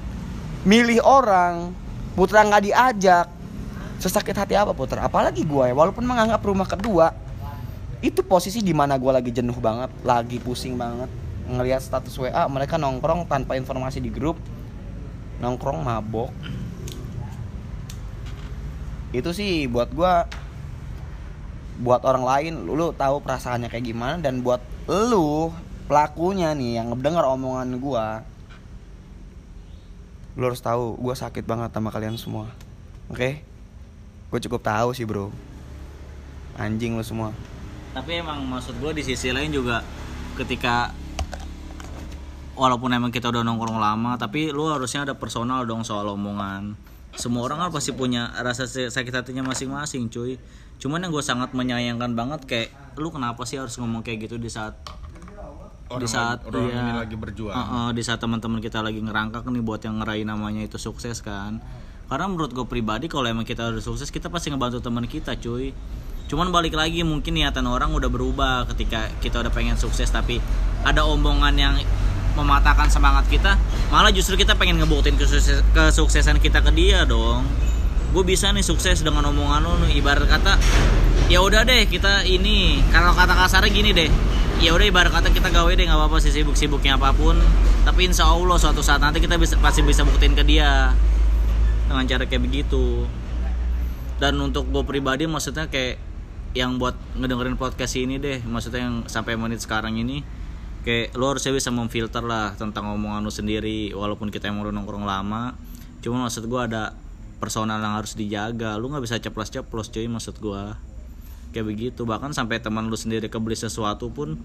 [0.63, 1.74] milih orang
[2.13, 3.28] putra nggak diajak.
[3.97, 5.01] Sesakit hati apa putra?
[5.01, 7.15] Apalagi gue walaupun menganggap rumah kedua
[8.03, 11.09] itu posisi di mana gue lagi jenuh banget lagi pusing banget.
[11.49, 14.38] Ngelihat status WA mereka nongkrong tanpa informasi di grup.
[15.41, 16.32] Nongkrong mabok.
[19.13, 20.26] Itu sih buat gua
[21.82, 25.49] buat orang lain lu, lu tahu perasaannya kayak gimana dan buat lu
[25.86, 28.08] pelakunya nih yang ngedengar omongan gua
[30.34, 32.50] lu harus tahu gua sakit banget sama kalian semua.
[33.14, 33.46] Oke?
[34.34, 35.30] Gue cukup tahu sih bro.
[36.58, 37.30] Anjing lu semua.
[37.94, 39.86] Tapi emang maksud gue di sisi lain juga
[40.34, 40.90] ketika
[42.58, 46.74] walaupun emang kita udah nongkrong lama tapi lu harusnya ada personal dong soal omongan.
[47.14, 50.42] Semua orang kan pasti punya rasa sakit hatinya masing-masing cuy.
[50.82, 54.50] Cuman yang gue sangat menyayangkan banget kayak lu kenapa sih harus ngomong kayak gitu di
[54.50, 54.74] saat
[55.96, 57.54] di Orang saat lagi- orang iya, ini lagi berjuang.
[57.54, 61.62] Heeh, di saat teman-teman kita lagi ngerangkak nih buat yang ngeraih namanya itu sukses kan
[62.04, 65.74] karena menurut gue pribadi kalau emang kita udah sukses kita pasti ngebantu teman kita cuy
[66.24, 70.38] cuman balik lagi mungkin niatan orang udah berubah ketika kita udah pengen sukses tapi
[70.82, 71.74] ada omongan yang
[72.34, 77.46] mematahkan semangat kita malah justru kita pengen ngebuktiin kesukses- kesuksesan kita ke dia dong
[78.10, 79.98] gue bisa nih sukses dengan omongan nih.
[79.98, 80.54] ibarat kata
[81.28, 84.10] ya udah deh kita ini kalau kata kasarnya gini deh
[84.60, 87.39] ya udah ibarat kata kita gawe deh nggak apa-apa sih sibuk-sibuknya apa pun.
[87.88, 90.93] Tapi insya Allah suatu saat nanti kita bisa pasti bisa buktiin ke dia.
[91.89, 93.08] Dengan cara kayak begitu.
[94.22, 95.97] Dan untuk gue pribadi maksudnya kayak
[96.54, 100.22] yang buat ngedengerin podcast ini deh maksudnya yang sampai menit sekarang ini
[100.86, 105.08] kayak lo harusnya bisa memfilter lah tentang omongan lo sendiri walaupun kita emang udah nongkrong
[105.08, 105.58] lama.
[106.06, 106.93] Cuma maksud gue ada
[107.41, 108.78] personal yang harus dijaga.
[108.78, 110.93] Lu nggak bisa ceplos-ceplos cuy maksud gue
[111.54, 112.01] kayak begitu.
[112.04, 114.36] Bahkan sampai teman lu sendiri kebeli sesuatu pun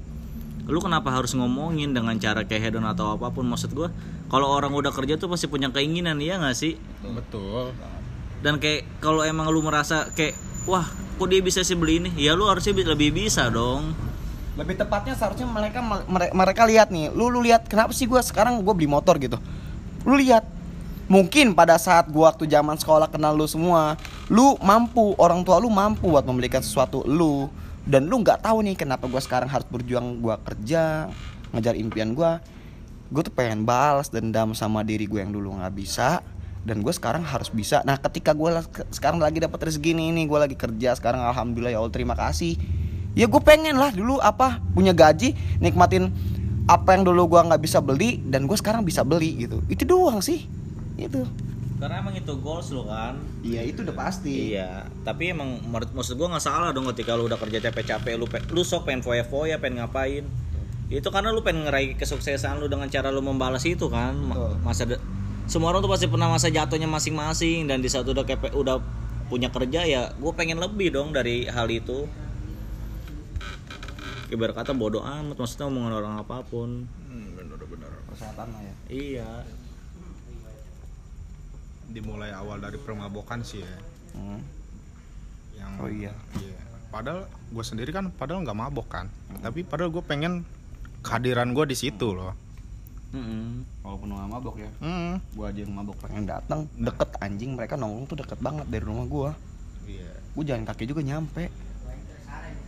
[0.68, 3.48] lu kenapa harus ngomongin dengan cara kayak hedon atau apa pun?
[3.48, 3.88] Maksud gue
[4.28, 6.76] kalau orang udah kerja tuh pasti punya keinginan iya nggak sih?
[7.00, 7.72] Betul.
[8.44, 10.36] Dan kayak kalau emang lu merasa kayak
[10.68, 10.84] wah
[11.16, 12.10] kok dia bisa sih beli ini?
[12.20, 13.96] Ya lu harusnya bi- lebih bisa dong.
[14.60, 18.60] Lebih tepatnya seharusnya mereka mere- mereka lihat nih lu lu lihat kenapa sih gua sekarang
[18.60, 19.16] gua beli motor?
[19.16, 19.40] Gitu.
[20.04, 20.44] Lu lihat
[21.08, 23.96] mungkin pada saat gua waktu zaman sekolah kenal lu semua
[24.28, 27.48] lu mampu orang tua lu mampu buat memberikan sesuatu lu.
[27.88, 31.08] Dan lu nggak tahu nih kenapa gue sekarang harus berjuang gue kerja
[31.56, 32.36] ngejar impian gue
[33.08, 36.20] gue tuh pengen balas dendam sama diri gue yang dulu nggak bisa
[36.68, 37.80] dan gue sekarang harus bisa.
[37.88, 38.60] Nah ketika gue
[38.92, 42.60] sekarang lagi dapat rezeki nih ini gue lagi kerja sekarang alhamdulillah ya Allah terima kasih.
[43.16, 46.12] Ya gue pengen lah dulu apa punya gaji nikmatin
[46.68, 49.64] apa yang dulu gue nggak bisa beli dan gue sekarang bisa beli gitu.
[49.72, 50.44] Itu doang sih
[50.98, 51.22] itu
[51.78, 53.14] karena emang itu goals lo kan.
[53.46, 54.50] Iya itu udah pasti.
[54.50, 54.82] Iya.
[55.06, 58.42] Tapi emang menurut maksud gua nggak salah dong ketika lu udah kerja capek-capek lu pe-
[58.50, 60.26] lu sok pengen foya-foya pengen ngapain.
[60.90, 64.10] Itu karena lu pengen ngeraih kesuksesan lu dengan cara lu membalas itu kan.
[64.18, 64.52] Ma- Betul.
[64.66, 64.82] masa
[65.46, 68.82] semua orang tuh pasti pernah masa jatuhnya masing-masing dan di saat udah kepe udah
[69.30, 72.10] punya kerja ya gue pengen lebih dong dari hal itu.
[74.34, 76.90] Ibarat kata bodoh amat maksudnya omongan orang apa pun.
[77.06, 77.86] Hmm, bener-bener.
[78.10, 78.74] kesehatan lah ya.
[78.90, 79.30] Iya
[81.88, 83.76] Dimulai awal dari permabokan sih ya.
[84.12, 84.40] Hmm.
[85.54, 86.12] Yang Oh iya.
[86.36, 86.58] Iya.
[86.88, 89.06] Padahal gue sendiri kan padahal nggak mabok kan.
[89.38, 90.44] Tapi padahal gue pengen
[91.00, 92.32] kehadiran gue di situ loh.
[93.08, 93.64] Mm-mm.
[93.80, 95.16] walaupun nggak mabok ya Hmm.
[95.32, 99.08] gua aja yang mabok pengen datang deket anjing mereka nongkrong tuh deket banget dari rumah
[99.08, 99.30] gua
[99.88, 100.12] Iya.
[100.36, 101.48] gua jalan kaki juga nyampe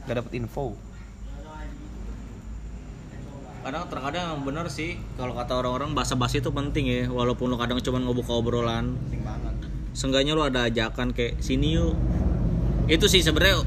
[0.08, 0.80] gak dapet info
[3.60, 7.02] kadang terkadang bener sih kalau kata orang-orang basa-basi itu penting ya.
[7.12, 8.96] Walaupun lu kadang cuma ngebuka obrolan.
[9.08, 9.54] Penting banget.
[9.92, 11.94] Seenggaknya lu ada ajakan kayak sini yuk.
[12.88, 13.62] Itu sih sebenarnya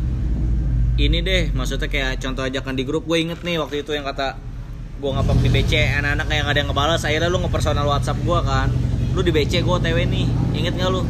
[0.98, 3.06] ini deh maksudnya kayak contoh ajakan di grup.
[3.06, 4.38] Gue inget nih waktu itu yang kata
[4.98, 8.70] gue ngapok di BC anak-anak yang ada yang ngebalas akhirnya lu ngepersonal WhatsApp gue kan.
[9.14, 10.28] Lu di BC gue TW nih.
[10.58, 11.06] Inget gak lu?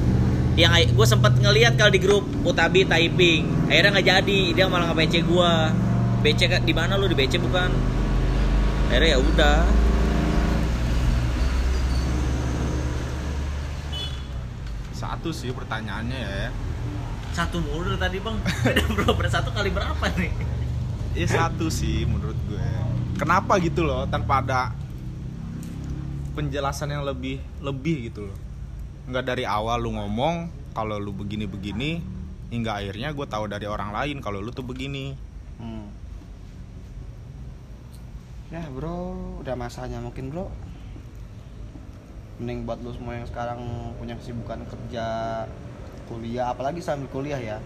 [0.59, 4.97] Yang gue sempet ngeliat kalau di grup Utabi typing akhirnya nggak jadi dia malah nge
[5.01, 5.51] BC gue
[6.21, 7.07] BC di mana lu?
[7.07, 7.92] Di BC bukan
[8.93, 9.57] akhirnya ya udah
[14.93, 16.53] Satu sih pertanyaannya ya.
[17.33, 20.29] satu mulu tadi bang beda berapa satu kali berapa nih
[21.17, 22.61] Iya satu sih menurut gue.
[23.17, 24.73] Kenapa gitu loh tanpa ada
[26.37, 28.37] penjelasan yang lebih lebih gitu loh.
[29.09, 31.97] Nggak dari awal lu ngomong kalau lu begini-begini
[32.53, 35.17] hingga akhirnya gue tahu dari orang lain kalau lu tuh begini.
[35.57, 36.02] hmm.
[38.53, 40.45] Ya bro udah masanya mungkin bro.
[42.37, 43.59] Mending buat lu semua yang sekarang
[43.97, 45.05] punya kesibukan kerja
[46.05, 47.57] kuliah apalagi sambil kuliah ya.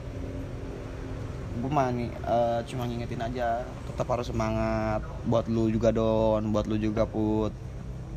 [1.59, 5.03] Gue mah nih eh, cuma ngingetin aja tetap harus semangat.
[5.27, 6.55] Buat lu juga don.
[6.55, 7.51] Buat lu juga put.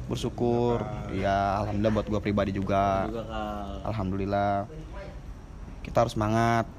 [0.06, 0.78] Bersyukur.
[1.10, 3.10] Ya alhamdulillah buat gue pribadi juga.
[3.82, 4.70] Alhamdulillah.
[5.82, 6.70] Kita harus semangat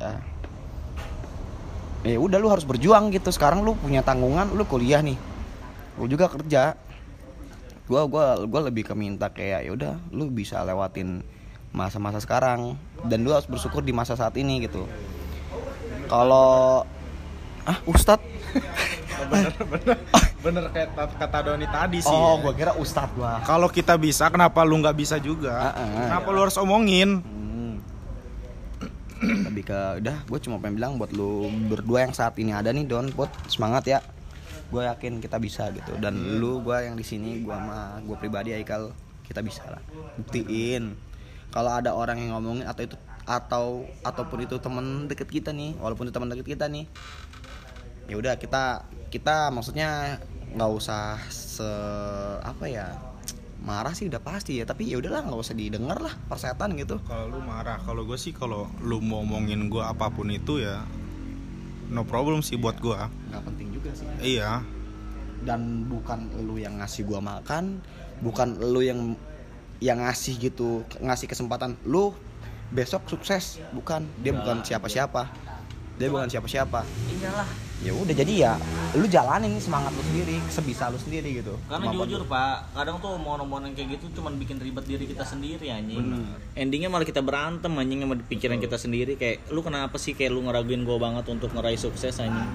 [0.00, 0.24] ya.
[2.04, 3.28] Ya udah lu harus berjuang gitu.
[3.28, 5.33] Sekarang lu punya tanggungan lu kuliah nih
[5.94, 6.74] lu juga kerja
[7.84, 11.20] gua gua gua lebih ke minta kayak ya udah lu bisa lewatin
[11.70, 12.74] masa-masa sekarang
[13.04, 14.86] dan lu harus bersyukur di masa saat ini gitu
[16.06, 16.82] kalau
[17.64, 18.20] ah ustad
[19.24, 19.96] bener bener
[20.44, 22.12] bener kayak ta- kata Doni tadi sih.
[22.12, 22.42] oh ya.
[22.44, 25.72] gua kira ustad gua Kalau kita bisa, kenapa lu nggak bisa juga?
[25.72, 27.24] Ah, ah, kenapa lu harus omongin?
[27.24, 27.80] Hmm.
[29.24, 32.84] lebih ke udah gue cuma pengen bilang buat lu berdua yang saat ini ada nih
[32.84, 33.98] Don buat semangat ya
[34.70, 35.96] gue yakin kita bisa gitu.
[36.00, 38.94] Dan lu gue yang di sini gue mah gue pribadi Aikal
[39.24, 39.82] kita bisa lah.
[40.20, 40.96] Buktiin.
[41.52, 46.04] Kalau ada orang yang ngomongin atau itu atau ataupun itu temen deket kita nih walaupun
[46.08, 46.84] itu teman deket kita nih
[48.04, 50.20] ya udah kita kita maksudnya
[50.52, 51.64] nggak usah se
[52.44, 53.00] apa ya
[53.64, 54.68] marah sih udah pasti ya.
[54.68, 57.00] Tapi ya udahlah nggak usah didengar lah persetan gitu.
[57.08, 60.84] Kalau lu marah, kalau gue sih kalau lu mau ngomongin gue apa pun itu ya
[61.88, 62.98] no problem sih buat gue.
[63.32, 63.73] nggak penting
[64.20, 64.62] Iya,
[65.44, 67.84] dan bukan lu yang ngasih gua makan
[68.24, 69.18] bukan lu yang
[69.82, 71.76] yang ngasih gitu ngasih kesempatan.
[71.84, 72.14] Lu
[72.70, 74.06] besok sukses bukan.
[74.22, 75.28] Dia bukan siapa-siapa.
[75.94, 76.82] dia bukan siapa-siapa.
[77.06, 77.46] Iyalah.
[77.86, 78.52] Ya udah jadi ya
[78.98, 82.30] lu jalanin semangat lu sendiri sebisa lu sendiri gitu karena Kemampuan jujur lu.
[82.30, 86.02] pak kadang tuh omongan-omongan kayak gitu cuman bikin ribet diri kita sendiri anjing.
[86.02, 86.34] Bener.
[86.58, 89.14] endingnya malah kita berantem anjing sama pikiran kita sendiri.
[89.14, 92.50] Kayak lu kenapa sih kayak lu ngeraguin gue banget untuk ngeraih sukses anjing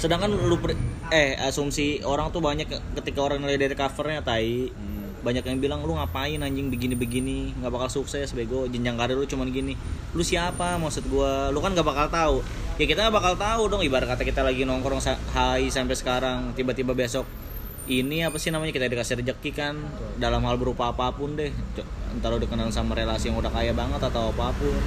[0.00, 0.80] sedangkan lu per-
[1.12, 2.64] eh asumsi orang tuh banyak
[2.96, 4.72] ketika orang nilai dari covernya tai.
[4.72, 4.88] Hmm.
[5.20, 7.52] banyak yang bilang lu ngapain anjing begini-begini?
[7.60, 8.64] Nggak bakal sukses bego.
[8.64, 9.76] Jenjang karir lu cuman gini.
[10.16, 10.80] Lu siapa?
[10.80, 11.52] Maksud gua.
[11.52, 12.36] Lu kan nggak bakal tahu.
[12.80, 13.84] Ya kita nggak bakal tahu dong.
[13.84, 15.04] Ibarat kata kita lagi nongkrong
[15.36, 17.28] hai sampai sekarang tiba-tiba besok
[17.84, 19.76] ini apa sih namanya kita dikasih rezeki kan?
[20.16, 21.52] Dalam hal berupa apa pun deh.
[22.16, 24.80] Entar lu dikenal sama relasi yang udah kaya banget atau apa pun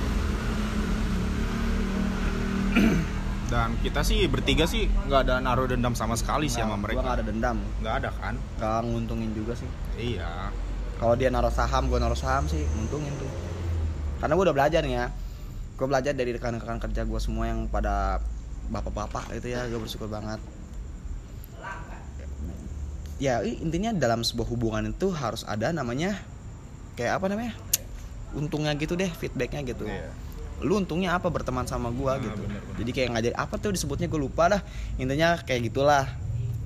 [3.53, 6.83] dan kita sih bertiga sih nggak ada naruh dendam sama sekali sih sama Nah, gua
[6.83, 6.99] mereka.
[6.99, 8.33] nggak ada dendam Nggak ada kan?
[8.57, 10.49] gak nguntungin juga sih Iya.
[10.97, 13.29] kalau dia naruh saham gue naruh saham sih nguntungin tuh
[14.17, 15.05] karena gue udah belajar nih ya
[15.73, 18.17] gue belajar dari rekan-rekan kerja gue semua yang pada
[18.65, 20.41] bapak-bapak itu ya gue bersyukur banget
[23.19, 26.17] ya intinya dalam sebuah hubungan itu harus ada namanya
[26.95, 27.53] kayak apa namanya
[28.33, 30.09] untungnya gitu deh feedbacknya gitu Iya.
[30.61, 32.17] Lu untungnya apa berteman sama gua?
[32.17, 32.37] Ah, gitu.
[32.37, 32.77] bener, bener.
[32.79, 34.07] jadi kayak ngajari apa tuh disebutnya?
[34.07, 34.61] Gue lupa dah.
[35.01, 36.05] Intinya kayak gitulah.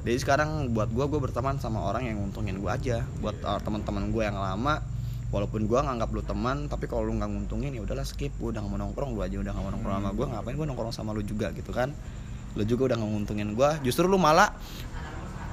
[0.03, 3.03] Jadi sekarang buat gua gue berteman sama orang yang nguntungin gua aja.
[3.23, 4.79] Buat uh, teman-teman gue yang lama
[5.27, 8.31] walaupun gua nganggap lu teman tapi kalau lu nggak nguntungin ya udahlah skip.
[8.38, 10.25] Gua udah nggak mau nongkrong lu aja udah nggak mau nongkrong sama gua.
[10.38, 11.91] Ngapain gua nongkrong sama lu juga gitu kan?
[12.53, 13.81] Lu juga udah nggak nguntungin gua.
[13.81, 14.53] Justru lu malah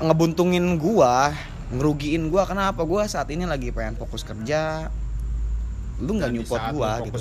[0.04, 1.32] ngebuntungin gua
[1.72, 2.44] ngerugiin gua.
[2.44, 2.84] Kenapa?
[2.84, 4.92] Gua saat ini lagi pengen fokus kerja.
[5.98, 7.18] Lu nggak nyupport lu gitu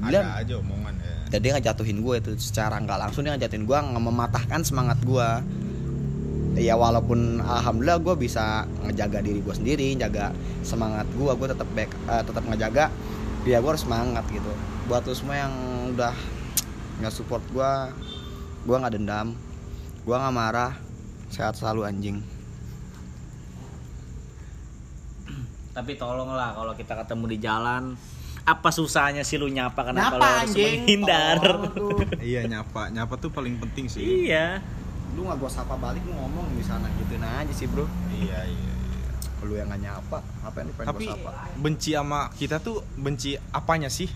[0.00, 1.14] Dan- ada aja omongan ya.
[1.30, 5.28] dan dia ngejatuhin gue itu secara nggak langsung dia ngejatuhin gue nge- mematahkan semangat gue
[6.54, 10.30] ya walaupun alhamdulillah gue bisa ngejaga diri gue sendiri jaga
[10.62, 12.84] semangat gue gue tetap back eh, tetap ngejaga
[13.44, 14.48] dia gue harus semangat gitu.
[14.88, 15.52] Buat lo semua yang
[15.92, 16.14] udah
[17.02, 17.72] nggak support gue
[18.64, 19.36] gue nggak dendam
[20.06, 20.72] gue nggak marah
[21.28, 22.18] sehat selalu anjing.
[25.74, 27.82] Tapi tolonglah kalau kita ketemu di jalan
[28.44, 30.76] apa susahnya sih lu nyapa kenapa Nyapa, lu harus anjing.
[30.78, 31.38] menghindar?
[31.72, 31.98] Tuh.
[32.30, 34.60] iya nyapa nyapa tuh paling penting sih iya.
[35.12, 38.44] lu nggak gue sapa balik lu ngomong di sana gitu nah aja sih bro iya
[38.44, 39.12] iya, iya.
[39.40, 42.76] lu yang nggak nyapa apa yang lu pengen tapi gua sapa benci sama kita tuh
[42.94, 44.12] benci apanya sih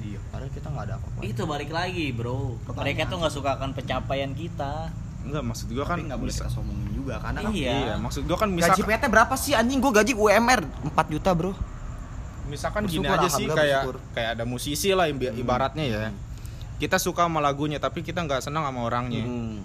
[0.00, 2.56] iya padahal kita nggak ada apa-apa Itu balik lagi, Bro.
[2.62, 2.80] Pertanyaan.
[2.82, 4.88] Mereka tuh nggak suka akan pencapaian kita.
[5.20, 7.72] enggak maksud gua kan tapi nggak boleh kita sombongin juga karena kan Iya.
[7.76, 11.30] iya maksud gua kan bisa gaji PT berapa sih anjing gue gaji UMR 4 juta
[11.32, 11.52] bro
[12.50, 13.96] misalkan gini aja sih kayak bersyukur.
[14.12, 16.04] kayak ada musisi lah ibi- ibaratnya ya
[16.76, 19.62] kita suka sama lagunya tapi kita nggak senang sama orangnya Hmm.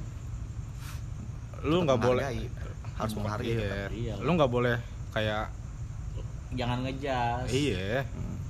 [1.63, 2.23] lu nggak boleh
[2.95, 3.89] harus menghargai iya.
[3.89, 4.13] Iya.
[4.21, 4.77] lu nggak boleh
[5.11, 5.49] kayak
[6.53, 7.49] Jangan ngejas.
[7.49, 8.05] iya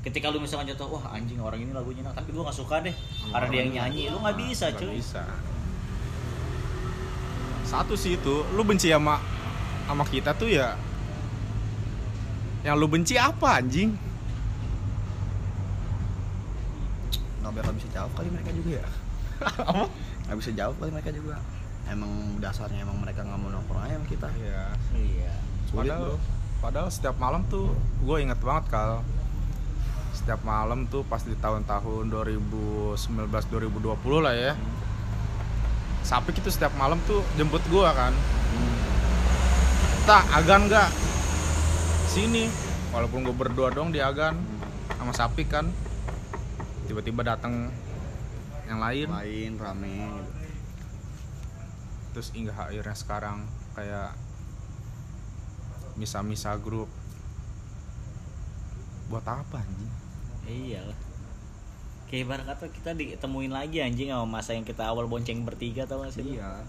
[0.05, 2.93] Ketika lu misalkan jatuh, wah anjing orang ini lagunya enak, tapi gua nggak suka deh.
[3.25, 5.01] Karena dia yang nyanyi, lu nggak bisa, cuy.
[5.01, 5.25] bisa
[7.65, 9.17] satu sih itu lu benci sama
[9.83, 10.77] sama kita tuh ya
[12.61, 13.93] yang lu benci apa anjing
[17.45, 18.87] nggak bakal bisa jawab kali mereka juga ya.
[20.25, 21.37] Nggak bisa jawab kali mereka juga.
[21.85, 22.09] Emang
[22.41, 24.27] dasarnya emang mereka nggak mau nongkrong aja sama kita.
[24.33, 24.65] Iya.
[24.97, 25.33] Iya.
[25.69, 26.17] Sulit, padahal bro.
[26.65, 29.05] padahal setiap malam tuh gue inget banget kal.
[30.17, 32.97] Setiap malam tuh pas di tahun-tahun 2019
[33.29, 34.57] 2020 lah ya.
[36.01, 38.13] Sapik itu setiap malam tuh jemput gua kan.
[40.09, 40.89] Tak agan nggak?
[42.09, 42.49] Sini.
[42.89, 44.33] Walaupun gue berdua dong di agan
[44.97, 45.67] sama Sapik kan
[46.85, 47.69] tiba-tiba datang
[48.65, 50.33] yang lain lain rame gitu.
[52.15, 53.37] terus hingga akhirnya sekarang
[53.77, 54.15] kayak
[55.99, 56.89] misa-misa grup
[59.09, 59.93] buat apa anjing
[60.45, 60.93] Iyalah.
[62.05, 66.05] Kayak ibarat kata kita ditemuin lagi anjing sama masa yang kita awal bonceng bertiga tau
[66.05, 66.37] gak sih?
[66.37, 66.61] iya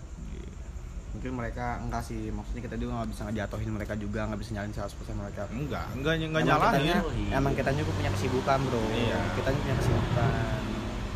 [1.16, 2.28] mungkin mereka enggak sih.
[2.28, 5.42] Maksudnya kita juga nggak bisa ngejatuhin mereka juga nggak bisa nyalin 100% mereka.
[5.48, 6.84] Enggak enggak enggak nyalahin.
[6.84, 7.00] Iya.
[7.40, 8.84] emang kita juga punya kesibukan bro.
[8.92, 9.20] Iya.
[9.40, 10.60] kita juga punya kesibukan.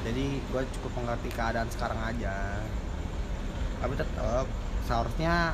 [0.00, 2.34] Jadi gue cukup mengerti keadaan sekarang aja.
[3.84, 4.46] Tapi tetap
[4.88, 5.52] seharusnya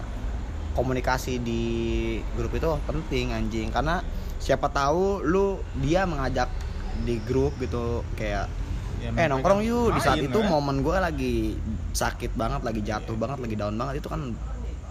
[0.79, 1.65] komunikasi di
[2.39, 3.75] grup itu penting anjing.
[3.75, 3.99] Karena
[4.39, 6.47] siapa tahu lu dia mengajak
[7.03, 8.47] di grup gitu kayak
[8.97, 10.49] Ya, eh nongkrong yuk di saat main, itu ya.
[10.49, 11.37] momen gue lagi
[11.93, 14.33] sakit banget lagi jatuh banget lagi down banget itu kan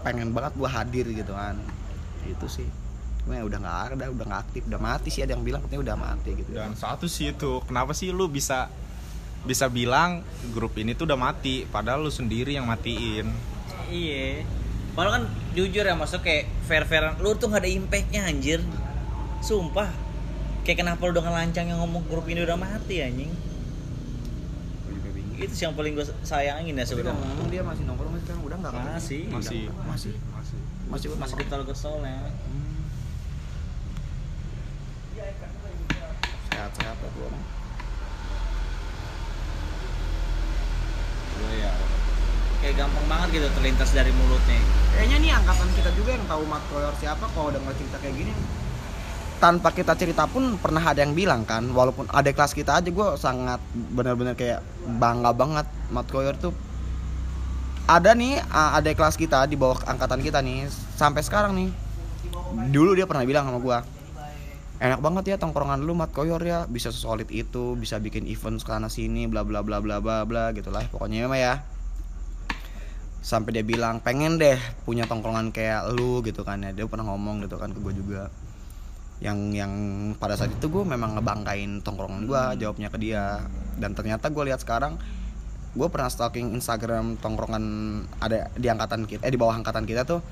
[0.06, 1.58] pengen banget gue hadir gitu kan
[2.26, 2.68] itu sih
[3.26, 5.82] Cuma ya udah nggak ada udah nggak aktif udah mati sih ada yang bilang katanya
[5.90, 8.70] udah mati gitu dan satu sih itu kenapa sih lu bisa
[9.42, 10.22] bisa bilang
[10.54, 13.26] grup ini tuh udah mati padahal lu sendiri yang matiin
[13.90, 14.42] Iya.
[14.96, 18.60] Padahal kan jujur ya maksudnya kayak fair-fairan lu tuh gak ada impactnya anjir.
[19.44, 19.90] Sumpah.
[20.66, 23.30] Kayak kenapa lu dengan lancang yang ngomong grup ini udah mati anjing.
[25.36, 27.20] Itu sih yang paling gue sayangin ya Tapi sebenarnya.
[27.20, 28.84] ngomong dia masih nongkrong masih sekarang udah nggak kan?
[28.90, 29.22] Masih.
[29.28, 30.52] masih masih masih
[30.88, 32.16] masih Masih getol-getolnya.
[36.46, 37.42] sehat sehat lah orang
[41.36, 41.72] Gue ya
[42.56, 44.56] kayak gampang banget gitu terlintas dari mulutnya.
[44.90, 48.32] kayaknya nih angkatan kita juga yang tahu Mat Koyor siapa kalau denger cerita kayak gini
[49.36, 53.08] tanpa kita cerita pun pernah ada yang bilang kan walaupun ada kelas kita aja gue
[53.20, 53.60] sangat
[53.92, 54.64] benar-benar kayak
[54.96, 56.56] bangga banget Mat Koyor tuh.
[57.86, 60.66] Ada nih ada kelas kita di bawah angkatan kita nih
[60.98, 61.70] sampai sekarang nih
[62.72, 63.78] dulu dia pernah bilang sama gue
[64.76, 68.90] enak banget ya tongkrongan lu Mat Koyor ya bisa sesolid itu bisa bikin event sana
[68.90, 71.54] sini bla bla bla bla bla bla gitu lah pokoknya mah ya.
[73.26, 74.54] Sampai dia bilang pengen deh
[74.86, 76.70] punya tongkrongan kayak lu gitu kan ya.
[76.76, 78.28] Dia pernah ngomong gitu kan ke gue juga
[79.20, 79.72] yang yang
[80.20, 83.40] pada saat itu gue memang ngebangkain tongkrongan gue jawabnya ke dia.
[83.76, 84.96] Dan ternyata gue lihat sekarang
[85.76, 87.64] gue pernah stalking Instagram tongkrongan
[88.20, 90.24] ada di angkatan kita eh di bawah angkatan kita tuh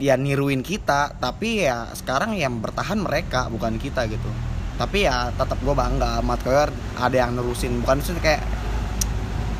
[0.00, 4.28] ya niruin kita tapi ya sekarang yang bertahan mereka bukan kita gitu.
[4.76, 6.68] Tapi ya tetap gue bangga Mat Koyor
[7.00, 7.80] ada yang nerusin.
[7.80, 8.44] Bukan sih kayak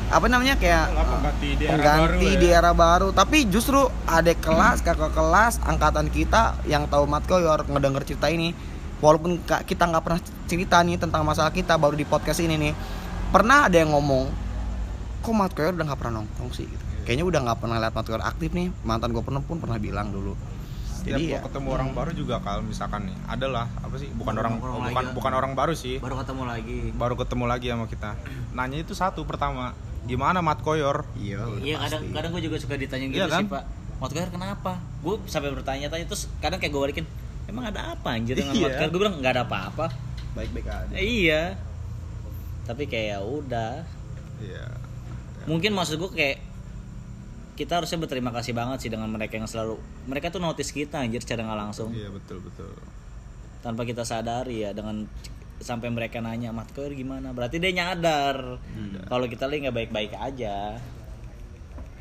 [0.07, 2.39] apa namanya kayak pengganti di era pengganti baru ya.
[2.39, 7.67] di era baru tapi justru ada kelas kakak kelas angkatan kita yang tahu Mat Koyor
[7.67, 8.55] ngedenger cerita ini
[9.03, 12.73] walaupun kita nggak pernah cerita nih tentang masalah kita baru di podcast ini nih
[13.35, 14.31] pernah ada yang ngomong
[15.19, 16.83] kok Mat Koyor udah nggak pernah nongkrong sih gitu.
[17.03, 20.15] kayaknya udah nggak pernah lihat Mat Koyor aktif nih mantan gue pernah pun pernah bilang
[20.15, 20.39] dulu
[21.03, 24.33] Setiap jadi gua ya ketemu orang baru juga kalau misalkan nih adalah apa sih bukan
[24.39, 25.15] Baru orang bukan lagi.
[25.19, 28.11] bukan orang baru sih baru ketemu lagi baru ketemu lagi sama kita
[28.55, 29.75] nanya itu satu pertama
[30.07, 31.03] gimana Mat Koyor?
[31.13, 32.15] Iya iya kadang pasti.
[32.15, 33.43] kadang gue juga suka ditanya gitu Iya kan?
[33.43, 33.63] sih pak.
[33.97, 34.71] Mat Koyor kenapa?
[34.99, 37.05] Gue sampai bertanya-tanya terus kadang kayak gue balikin
[37.45, 38.63] emang ada apa anjir dengan Iya.
[38.63, 38.89] Mat Koyor?
[38.89, 39.85] Gue bilang nggak ada apa-apa.
[40.33, 40.93] Baik-baik aja.
[40.93, 41.43] Eh, iya.
[42.63, 43.73] Tapi kayak ya udah.
[44.39, 44.65] Iya.
[45.45, 46.37] Mungkin maksud gue kayak
[47.57, 51.19] kita harusnya berterima kasih banget sih dengan mereka yang selalu mereka tuh notice kita anjir
[51.19, 51.89] secara nggak langsung.
[51.89, 52.69] Iya betul betul.
[53.59, 55.09] Tanpa kita sadari ya dengan
[55.57, 57.33] sampai mereka nanya Mat Koyor gimana?
[57.33, 58.61] Berarti dia nyadar.
[59.05, 60.77] Kalau kita lagi nggak baik-baik aja.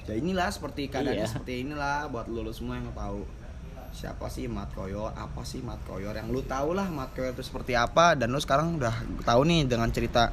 [0.07, 1.31] Ya inilah seperti keadaannya Iya.
[1.31, 3.27] seperti inilah buat lu, lu semua yang tahu.
[3.91, 5.11] Siapa sih Mat Koyor?
[5.17, 6.15] Apa sih Mat Koyor?
[6.15, 8.93] Yang lu tahu lah Mat Koyor itu seperti apa dan lu sekarang udah
[9.25, 10.31] tahu nih dengan cerita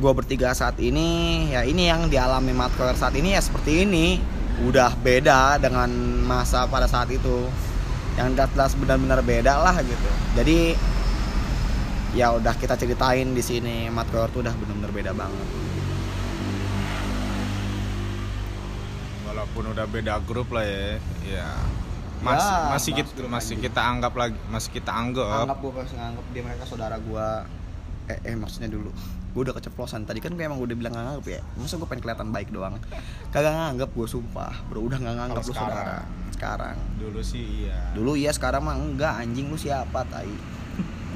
[0.00, 1.46] gua bertiga saat ini.
[1.52, 4.18] Ya ini yang dialami Mat Koyor saat ini ya seperti ini.
[4.66, 5.86] Udah beda dengan
[6.26, 7.46] masa pada saat itu.
[8.18, 10.10] Yang jelas benar-benar beda lah gitu.
[10.34, 10.74] Jadi
[12.16, 15.48] ya udah kita ceritain di sini Mat Koyor tuh udah benar-benar beda banget.
[19.28, 20.96] Walaupun udah beda grup lah ya
[21.28, 21.48] ya.
[22.18, 23.64] Masih Ya, masih kita grup masih lagi.
[23.70, 25.44] kita anggap lagi masih kita anggap.
[25.44, 27.28] Anggap gue pas nganggap dia mereka saudara gua.
[28.08, 28.90] Eh, eh maksudnya dulu.
[29.36, 30.08] Gue udah keceplosan.
[30.08, 31.40] Tadi kan gue emang udah bilang nggak nganggap ya.
[31.60, 32.80] Masa gue pengen kelihatan baik doang?
[33.30, 34.54] Kagak nganggap gue sumpah.
[34.66, 35.68] Bro udah nggak nganggap lu saudara.
[35.76, 36.04] sekarang.
[36.34, 36.76] sekarang.
[36.98, 37.92] Dulu sih iya.
[37.94, 39.12] Dulu iya sekarang mah enggak.
[39.22, 40.32] Anjing lu siapa tai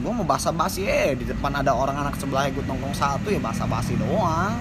[0.00, 3.36] gue mau basa basi eh di depan ada orang anak sebelah gue nongkrong satu ya
[3.36, 4.56] basa basi doang.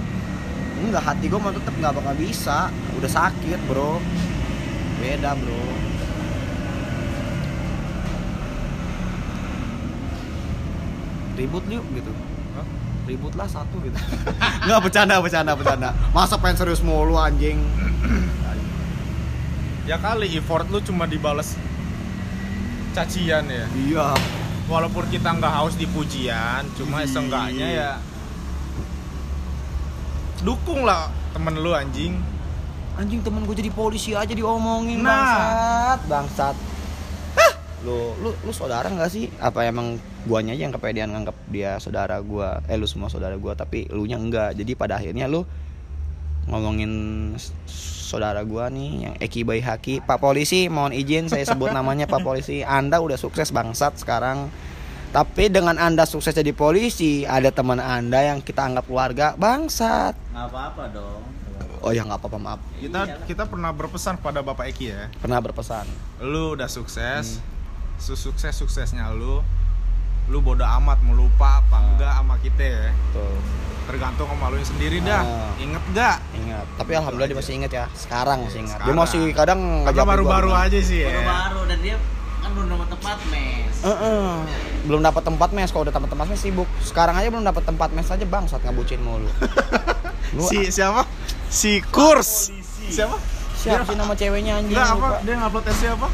[0.82, 2.68] Enggak hati gue mah tetep nggak bakal bisa.
[3.00, 4.02] Udah sakit bro.
[5.00, 5.66] Beda bro.
[11.40, 12.12] Ribut yuk gitu.
[12.58, 12.68] Hah?
[13.10, 13.98] ribut lah satu gitu.
[14.70, 15.90] Nggak bercanda bercanda bercanda.
[16.14, 17.58] Masa pengen serius mulu anjing.
[19.90, 21.58] Ya kali effort lu cuma dibales
[22.94, 23.66] cacian ya.
[23.74, 24.14] Iya
[24.66, 27.10] walaupun kita nggak haus di pujian cuma Ih.
[27.10, 27.92] seenggaknya ya
[30.42, 32.18] dukung lah temen lu anjing
[32.98, 35.10] anjing temen gue jadi polisi aja diomongin Nah.
[35.10, 36.56] bangsat bangsat
[37.38, 37.54] Hah!
[37.86, 42.22] lu lu lu saudara nggak sih apa emang guanya aja yang kepedean nganggap dia saudara
[42.22, 45.46] gua eh lu semua saudara gua tapi lu nya enggak jadi pada akhirnya lu
[46.50, 46.92] ngomongin
[48.12, 52.22] saudara gua nih yang Eki Bayi Haki Pak Polisi mohon izin saya sebut namanya Pak
[52.26, 52.66] Polisi.
[52.66, 54.52] Anda udah sukses bangsat sekarang.
[55.12, 60.16] Tapi dengan anda sukses jadi polisi ada teman anda yang kita anggap keluarga bangsat.
[60.32, 61.22] Nggak apa-apa dong.
[61.84, 62.60] Oh ya nggak apa-apa maaf.
[62.80, 65.12] Kita kita pernah berpesan pada bapak Eki ya?
[65.20, 65.84] Pernah berpesan.
[66.24, 67.44] Lu udah sukses.
[68.00, 69.44] Sesukses suksesnya lu
[70.28, 73.36] lu bodoh amat mau lupa apa enggak sama kita ya tuh
[73.82, 75.52] tergantung sama lu sendiri dah Ah.
[75.58, 77.86] inget gak Ingat, tapi alhamdulillah dia masih ingat ya.
[77.92, 78.78] Sekarang masih ingat.
[78.78, 79.02] Dia sekarang.
[79.02, 80.66] masih kadang karena ngajak baru-baru gua.
[80.66, 81.96] aja sih ya baru-baru dan dia
[82.40, 84.30] kan belum dapat tempat mes Heeh.
[84.82, 86.70] Belum dapat tempat mes, kalau udah dapat tempat mes sibuk.
[86.80, 89.30] Sekarang aja belum dapat tempat mes aja bang, saat ngabucin mulu.
[90.36, 91.04] Lu si siapa
[91.46, 92.50] si kurs
[92.88, 93.20] siapa
[93.54, 94.72] siapa sih nama ceweknya anjing?
[94.72, 95.18] enggak apa lupa.
[95.22, 96.08] dia ngupload tesnya apa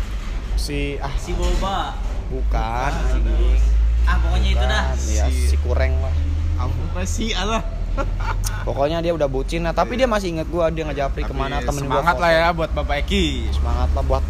[0.58, 1.94] Si ah si boba
[2.28, 3.62] bukan anjing.
[4.08, 6.16] Ah pokoknya itu dah Iya, Si- si kureng lah.
[6.58, 7.62] apa sih Allah
[8.68, 11.60] Pokoknya dia udah bucin nah, tapi dia masih ingat gua, dia ngajapri Tapi ke mana
[11.60, 11.98] temen gua.
[11.98, 12.24] semangat foto.
[12.24, 14.24] lah ya buat bapak Eki Semangat lah buat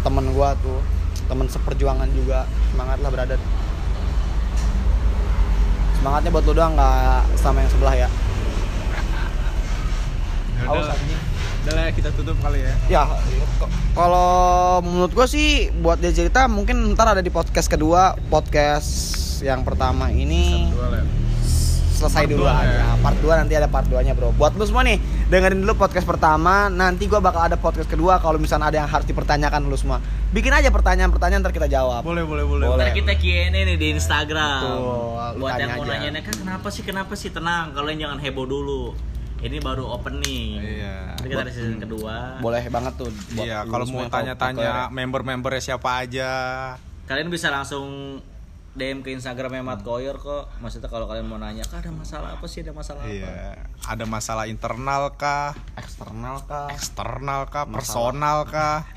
[0.00, 0.80] temen gua tuh.
[1.24, 2.44] Temen seperjuangan juga.
[2.68, 3.40] Semangat lah brother.
[5.94, 6.94] Semangatnya buat lu doang nggak
[7.34, 8.08] sama yang sebelah ya.
[10.64, 11.20] Haus anjing.
[11.64, 13.02] Udah lah kita tutup kali ya Ya,
[13.96, 14.30] kalau
[14.84, 15.48] menurut gue sih
[15.80, 18.88] buat dia cerita mungkin ntar ada di podcast kedua, podcast
[19.40, 21.00] yang pertama ini ya.
[21.94, 22.74] selesai Part dulu dua, aja.
[22.74, 22.86] ya.
[23.00, 24.34] Part 2 nanti ada part 2-nya, Bro.
[24.34, 24.98] Buat lu semua nih,
[25.30, 29.06] dengerin dulu podcast pertama, nanti gua bakal ada podcast kedua kalau misalnya ada yang harus
[29.06, 30.02] dipertanyakan lu semua.
[30.34, 32.02] Bikin aja pertanyaan-pertanyaan ntar kita jawab.
[32.02, 32.82] boleh boleh boleh Boleh.
[32.82, 34.60] Ntar kita Q&A nih di Instagram.
[34.60, 38.18] Betul, lu Buat tanya yang mau nanya kan kenapa sih kenapa sih tenang, kalian jangan
[38.18, 39.13] heboh dulu.
[39.44, 40.56] Ini baru opening.
[40.56, 41.12] Iya.
[41.20, 42.40] Nanti kita ada season kedua.
[42.40, 43.12] Boleh banget tuh.
[43.12, 44.92] buat Iya, kalau mau tanya-tanya podcast.
[44.96, 46.30] member-membernya siapa aja.
[47.04, 48.18] Kalian bisa langsung
[48.74, 50.48] DM ke Instagramnya Mat Koyor kok.
[50.64, 52.64] Maksudnya kalau kalian mau nanya, "Kak, ada masalah apa sih?
[52.64, 58.88] Ada masalah apa?" Iya, ada masalah internal kah, eksternal kah eksternal kah, personal kah,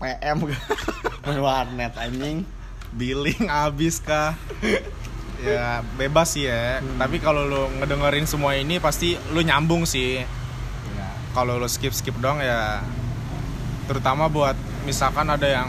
[0.00, 0.62] PM kah
[1.44, 2.48] warnet anjing
[2.96, 4.34] billing habis kah?
[5.42, 6.84] Ya bebas sih ya.
[7.00, 10.22] Tapi kalau lu ngedengerin semua ini pasti lu nyambung sih.
[10.22, 11.08] Iya.
[11.32, 12.84] Kalau lu skip skip dong ya,
[13.88, 15.68] terutama buat misalkan ada yang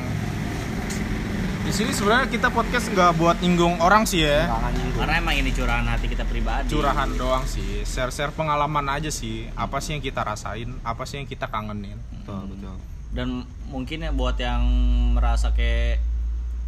[1.61, 4.49] di sini sebenarnya kita podcast nggak buat nyinggung orang sih ya.
[4.97, 6.67] Karena emang ini curahan hati kita pribadi.
[6.73, 9.47] Curahan doang sih, share-share pengalaman aja sih.
[9.53, 11.95] Apa sih yang kita rasain, apa sih yang kita kangenin.
[12.21, 12.75] betul betul
[13.13, 14.61] Dan mungkin ya buat yang
[15.15, 16.01] merasa kayak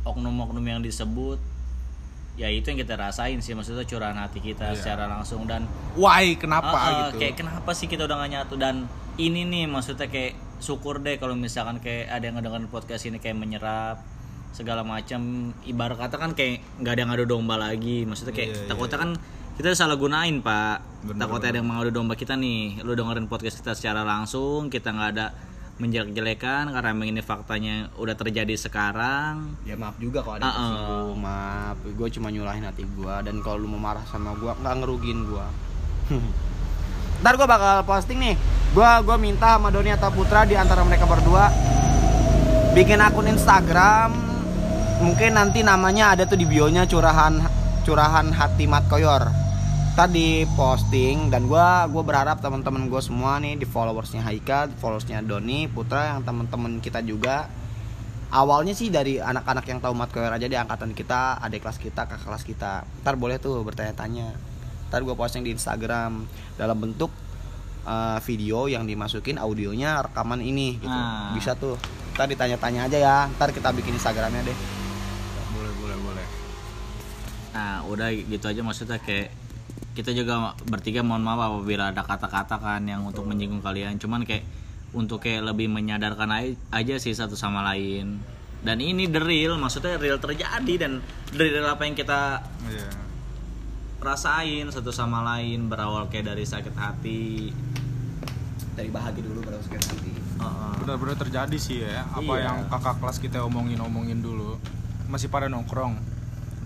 [0.08, 1.40] oknum-oknum yang disebut
[2.34, 4.76] ya itu yang kita rasain sih maksudnya curahan hati kita Iya.
[4.76, 6.34] secara langsung dan Why?
[6.34, 7.22] Kenapa Ah, ah, gitu?
[7.22, 8.56] kayak kenapa sih kita udah gak nyatu?
[8.56, 13.18] Dan ini nih maksudnya kayak syukur deh kalau misalkan kayak ada yang ngedengerin podcast ini
[13.18, 14.02] kayak menyerap
[14.50, 15.22] segala macam.
[15.62, 18.02] Ibarat kata kan kayak nggak ada yang ngadu domba lagi.
[18.04, 19.10] Maksudnya kayak Iya, iya, takutnya kan
[19.54, 20.82] kita salah gunain pak.
[21.06, 22.82] Bener, takutnya ada yang mengadu domba kita nih.
[22.82, 25.26] Lu dengerin podcast kita secara langsung kita nggak ada
[25.82, 29.58] menjelek-jelekan karena ini faktanya udah terjadi sekarang.
[29.66, 31.78] Ya maaf juga kalau ada yang tersinggung maaf.
[31.98, 35.46] Gue cuma nyulahin hati gue dan kalau lu mau marah sama gue nggak ngerugiin gue
[37.24, 38.36] ntar gue bakal posting nih.
[38.74, 41.50] Gue gue minta sama Doni atau Putra di antara mereka berdua
[42.78, 44.14] bikin akun Instagram.
[45.04, 47.44] Mungkin nanti namanya ada tuh di bionya curahan
[47.84, 49.43] curahan hati Mat Koyor
[49.94, 55.22] tadi posting dan gua gua berharap teman-teman gue semua nih di followersnya Haika, di followersnya
[55.22, 57.46] Doni, Putra yang teman-teman kita juga
[58.34, 62.10] awalnya sih dari anak-anak yang tahu Mat Koyor aja di angkatan kita, adik kelas kita,
[62.10, 62.74] kakak kelas kita.
[63.06, 64.34] Ntar boleh tuh bertanya-tanya.
[64.90, 66.26] Ntar gue posting di Instagram
[66.58, 67.14] dalam bentuk
[67.86, 70.90] uh, video yang dimasukin audionya rekaman ini gitu.
[70.90, 71.30] Ah.
[71.38, 71.78] Bisa tuh.
[72.18, 73.18] Ntar ditanya-tanya aja ya.
[73.38, 74.58] Ntar kita bikin Instagramnya deh.
[75.54, 76.26] boleh, boleh, boleh.
[77.54, 79.43] Nah, udah gitu aja maksudnya kayak
[79.94, 84.02] kita juga bertiga mohon maaf apabila ada kata-kata kan yang untuk menyinggung kalian.
[84.02, 84.42] Cuman kayak
[84.94, 86.30] untuk kayak lebih menyadarkan
[86.74, 88.22] aja sih satu sama lain.
[88.64, 92.90] Dan ini the real, maksudnya real terjadi dan dari real apa yang kita Iya.
[94.00, 97.52] rasain satu sama lain berawal kayak dari sakit hati.
[98.74, 100.12] Dari bahagia dulu baru sakit hati.
[100.42, 100.74] Heeh.
[100.84, 102.08] Benar-benar terjadi sih ya.
[102.10, 102.44] Apa Iya.
[102.50, 104.58] yang kakak kelas kita omongin-omongin dulu.
[105.12, 106.13] Masih pada nongkrong.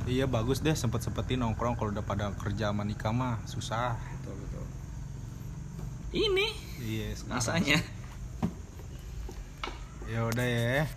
[0.07, 3.99] Iya bagus deh sempet-sempetin nongkrong kalau udah pada kerja sama nikah mah susah.
[4.17, 4.65] Betul betul.
[6.09, 6.47] Ini
[6.79, 7.35] Iya, sekarang.
[7.35, 7.77] masanya.
[10.07, 10.87] Ya udah ya.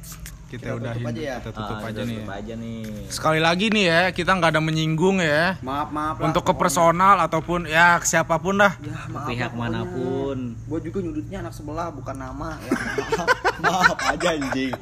[0.46, 1.06] Kita, Kita tutup udahin.
[1.08, 1.36] aja ya?
[1.36, 2.16] Kita tutup Ah, aja kita nih.
[2.16, 2.82] tutup aja nih.
[3.08, 5.58] Sekali lagi nih ya, kita nggak ada menyinggung ya.
[5.60, 8.74] Maaf maaf lah, Untuk ke personal ataupun ya ke siapa pun dah.
[8.76, 10.58] Ya, maaf Pihak mana pun.
[10.60, 12.70] Gue juga nyudutnya anak sebelah bukan nama ya.
[12.70, 13.28] Maaf,
[13.62, 14.74] maaf aja anjing.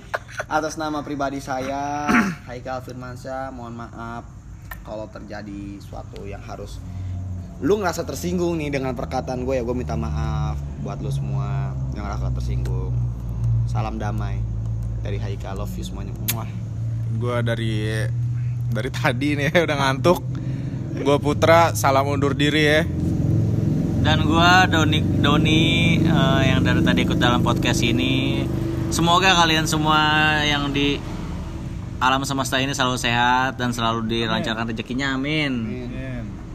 [0.47, 2.07] Atas nama pribadi saya,
[2.47, 4.23] Haikal Firmansyah, mohon maaf
[4.87, 6.79] kalau terjadi suatu yang harus
[7.59, 12.07] lu ngerasa tersinggung nih dengan perkataan gue ya gue minta maaf buat lu semua yang
[12.07, 12.95] ngerasa tersinggung
[13.67, 14.39] salam damai
[15.03, 16.49] dari Haikal love you semuanya Muah.
[17.19, 17.89] Gua dari
[18.69, 20.21] dari tadi nih udah ngantuk.
[21.03, 22.83] Gua Putra, salam undur diri ya.
[24.03, 25.63] Dan gua Doni Doni
[26.03, 28.43] eh, yang dari tadi ikut dalam podcast ini.
[28.89, 30.01] Semoga kalian semua
[30.49, 30.97] yang di
[32.01, 35.13] alam semesta ini selalu sehat dan selalu dilancarkan rezekinya.
[35.13, 35.87] Amin.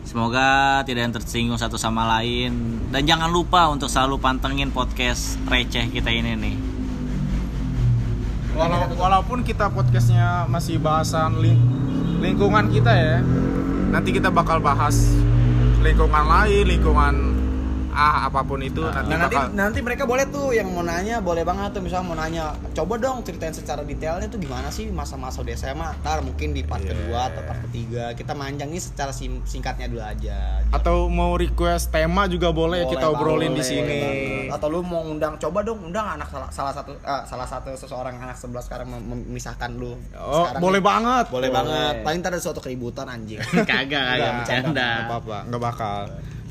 [0.04, 5.88] Semoga tidak yang tersinggung satu sama lain dan jangan lupa untuk selalu pantengin podcast receh
[5.94, 6.56] kita ini nih.
[8.54, 11.66] Walau, walaupun kita podcastnya masih bahasan ling-
[12.22, 13.18] lingkungan kita ya,
[13.90, 15.18] nanti kita bakal bahas
[15.82, 17.33] lingkungan lain, lingkungan
[17.94, 21.18] ah apa pun itu nanti Nah nanti bakal nanti mereka boleh tuh yang mau nanya
[21.20, 25.40] boleh banget tuh misalnya mau nanya coba dong ceritain secara detailnya tuh gimana sih masa-masa
[25.40, 26.92] di SMA ntar mungkin di part Iya.
[26.92, 31.90] kedua atau part ketiga kita manjang nih secara sim- singkatnya dulu aja atau mau request
[31.90, 33.80] tema juga boleh, Boleh kita obrolin di sini.
[33.80, 34.52] boleh banget.
[34.52, 38.18] atau lu mau undang coba dong undang anak salah, salah satu eh, salah satu seseorang
[38.18, 40.84] anak sebelah sekarang mem- memisahkan lu Oh, Sekarang boleh nih.
[40.84, 41.26] banget.
[41.28, 41.50] boleh Boleh.
[41.54, 43.38] banget paling ntar ada suatu keributan anjing
[43.70, 44.90] Kagak, kagak bercanda.
[44.98, 46.02] Nggak apa-apa, nggak bakal.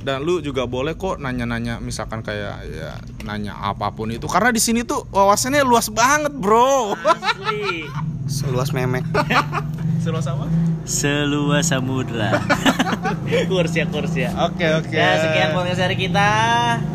[0.03, 4.59] Dan lu juga boleh kok nanya-nanya misalkan kayak ya nanya apa pun itu karena di
[4.59, 6.99] sini tuh wawasannya luas banget, Bro.
[6.99, 7.87] Asli.
[8.43, 9.05] seluas memek
[10.03, 10.51] Seluas apa?
[10.83, 12.43] Seluas samudra.
[13.51, 14.35] kurs ya, kurs ya.
[14.51, 14.99] Oke, oke.
[14.99, 16.31] Ya, sekian podcast dari kita.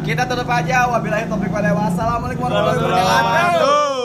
[0.04, 1.76] kita tutup aja wabillahi taufiq wal hidayah.
[1.88, 3.97] wassalamualaikum warahmatullahi wabarakatuh